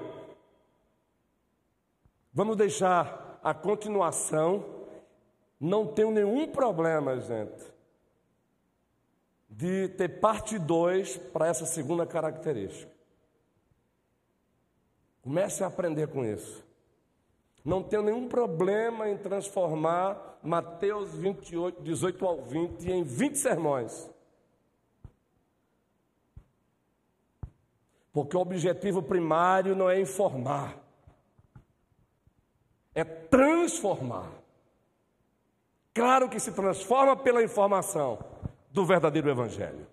Vamos 2.32 2.56
deixar 2.56 3.40
a 3.44 3.56
continuação 3.56 4.77
não 5.60 5.88
tenho 5.88 6.12
nenhum 6.12 6.48
problema, 6.48 7.20
gente, 7.20 7.66
de 9.50 9.90
ter 9.90 10.20
parte 10.20 10.60
2 10.60 11.18
para 11.18 11.48
essa 11.48 11.66
segunda 11.66 12.06
característica. 12.06 12.92
Comece 15.22 15.64
a 15.64 15.68
aprender 15.68 16.08
com 16.08 16.24
isso. 16.24 16.66
Não 17.66 17.84
tenho 17.84 18.02
nenhum 18.02 18.30
problema 18.30 19.10
em 19.10 19.18
transformar 19.18 20.40
Mateus 20.42 21.14
28, 21.16 21.82
18 21.82 22.26
ao 22.26 22.42
20 22.44 22.90
em 22.90 23.04
20 23.04 23.36
sermões. 23.36 24.10
Porque 28.14 28.38
o 28.38 28.40
objetivo 28.40 29.04
primário 29.04 29.76
não 29.76 29.90
é 29.90 30.00
informar, 30.00 30.78
é 32.96 33.04
transformar. 33.04 34.37
Claro 35.98 36.30
que 36.30 36.40
se 36.40 36.52
transforma 36.52 37.16
pela 37.16 37.42
informação 37.42 38.20
do 38.70 38.86
verdadeiro 38.86 39.32
Evangelho. 39.32 39.88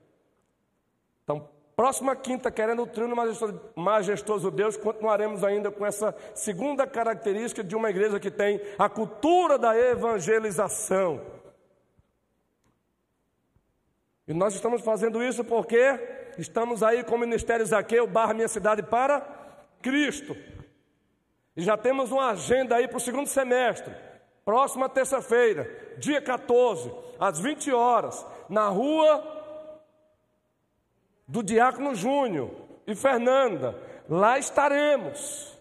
Então, 1.23 1.49
próxima 1.75 2.15
quinta, 2.15 2.51
querendo 2.51 2.83
o 2.83 2.87
trino 2.87 3.17
majestoso, 3.75 4.51
Deus, 4.51 4.77
continuaremos 4.77 5.43
ainda 5.43 5.71
com 5.71 5.87
essa 5.87 6.15
segunda 6.35 6.87
característica 6.87 7.65
de 7.65 7.75
uma 7.75 7.89
igreja 7.89 8.21
que 8.21 8.31
tem 8.31 8.61
a 8.79 8.87
cultura 8.87 9.57
da 9.57 9.75
evangelização. 9.75 11.23
E 14.29 14.35
nós 14.35 14.55
estamos 14.55 14.83
fazendo 14.83 15.25
isso 15.25 15.43
porque 15.43 15.99
estamos 16.37 16.83
aí 16.83 17.03
com 17.03 17.15
o 17.15 17.19
Ministério 17.19 17.65
Zaqueu, 17.65 18.07
barra 18.07 18.35
minha 18.35 18.49
cidade 18.49 18.83
para 18.83 19.23
Cristo. 19.81 20.37
E 21.57 21.63
já 21.63 21.79
temos 21.79 22.13
uma 22.13 22.29
agenda 22.29 22.77
aí 22.77 22.87
para 22.87 22.99
o 22.99 23.01
segundo 23.01 23.27
semestre. 23.27 24.14
Próxima 24.45 24.89
terça-feira, 24.89 25.95
dia 25.99 26.21
14, 26.21 26.93
às 27.19 27.41
20 27.41 27.73
horas, 27.73 28.27
na 28.49 28.69
rua 28.69 29.23
do 31.27 31.43
Diácono 31.43 31.95
Júnior 31.95 32.51
e 32.87 32.95
Fernanda, 32.95 33.81
lá 34.09 34.39
estaremos 34.39 35.59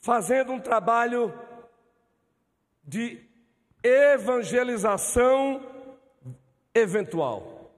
fazendo 0.00 0.52
um 0.52 0.60
trabalho 0.60 1.32
de 2.82 3.26
evangelização 3.82 5.62
eventual. 6.74 7.70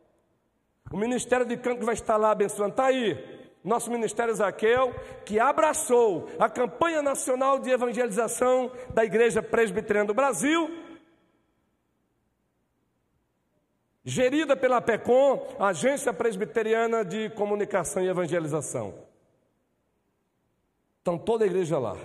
O 0.91 0.97
Ministério 0.97 1.47
de 1.47 1.57
Canto 1.57 1.85
vai 1.85 1.95
estar 1.95 2.17
lá 2.17 2.33
abençoando, 2.33 2.71
está 2.71 2.87
aí 2.87 3.36
nosso 3.67 3.91
Ministério 3.91 4.33
Zaqueu, 4.33 4.95
que 5.25 5.41
abraçou 5.41 6.29
a 6.39 6.49
campanha 6.49 7.03
nacional 7.03 7.59
de 7.59 7.69
evangelização 7.69 8.71
da 8.95 9.05
Igreja 9.05 9.43
Presbiteriana 9.43 10.07
do 10.07 10.15
Brasil, 10.15 10.71
gerida 14.05 14.57
pela 14.57 14.81
PECOM, 14.81 15.57
Agência 15.59 16.13
Presbiteriana 16.13 17.05
de 17.05 17.29
Comunicação 17.31 18.05
e 18.05 18.09
Evangelização. 18.09 18.95
Então, 21.03 21.19
toda 21.19 21.45
a 21.45 21.47
igreja 21.49 21.77
lá, 21.77 21.97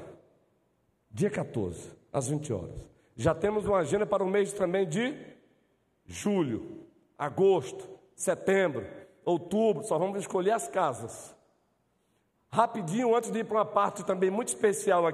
dia 1.12 1.30
14, 1.30 1.92
às 2.12 2.28
20 2.28 2.54
horas. 2.54 2.92
Já 3.16 3.36
temos 3.36 3.66
uma 3.66 3.78
agenda 3.78 4.06
para 4.06 4.24
o 4.24 4.28
mês 4.28 4.52
também 4.52 4.88
de 4.88 5.16
julho, 6.08 6.88
agosto, 7.18 7.88
setembro, 8.16 8.84
outubro, 9.24 9.84
só 9.84 10.00
vamos 10.00 10.20
escolher 10.20 10.52
as 10.52 10.68
casas. 10.68 11.40
Rapidinho, 12.54 13.16
antes 13.16 13.32
de 13.32 13.40
ir 13.40 13.46
para 13.46 13.60
uma 13.60 13.66
parte 13.66 14.04
também 14.04 14.30
muito 14.30 14.50
especial 14.50 15.08
aqui. 15.08 15.10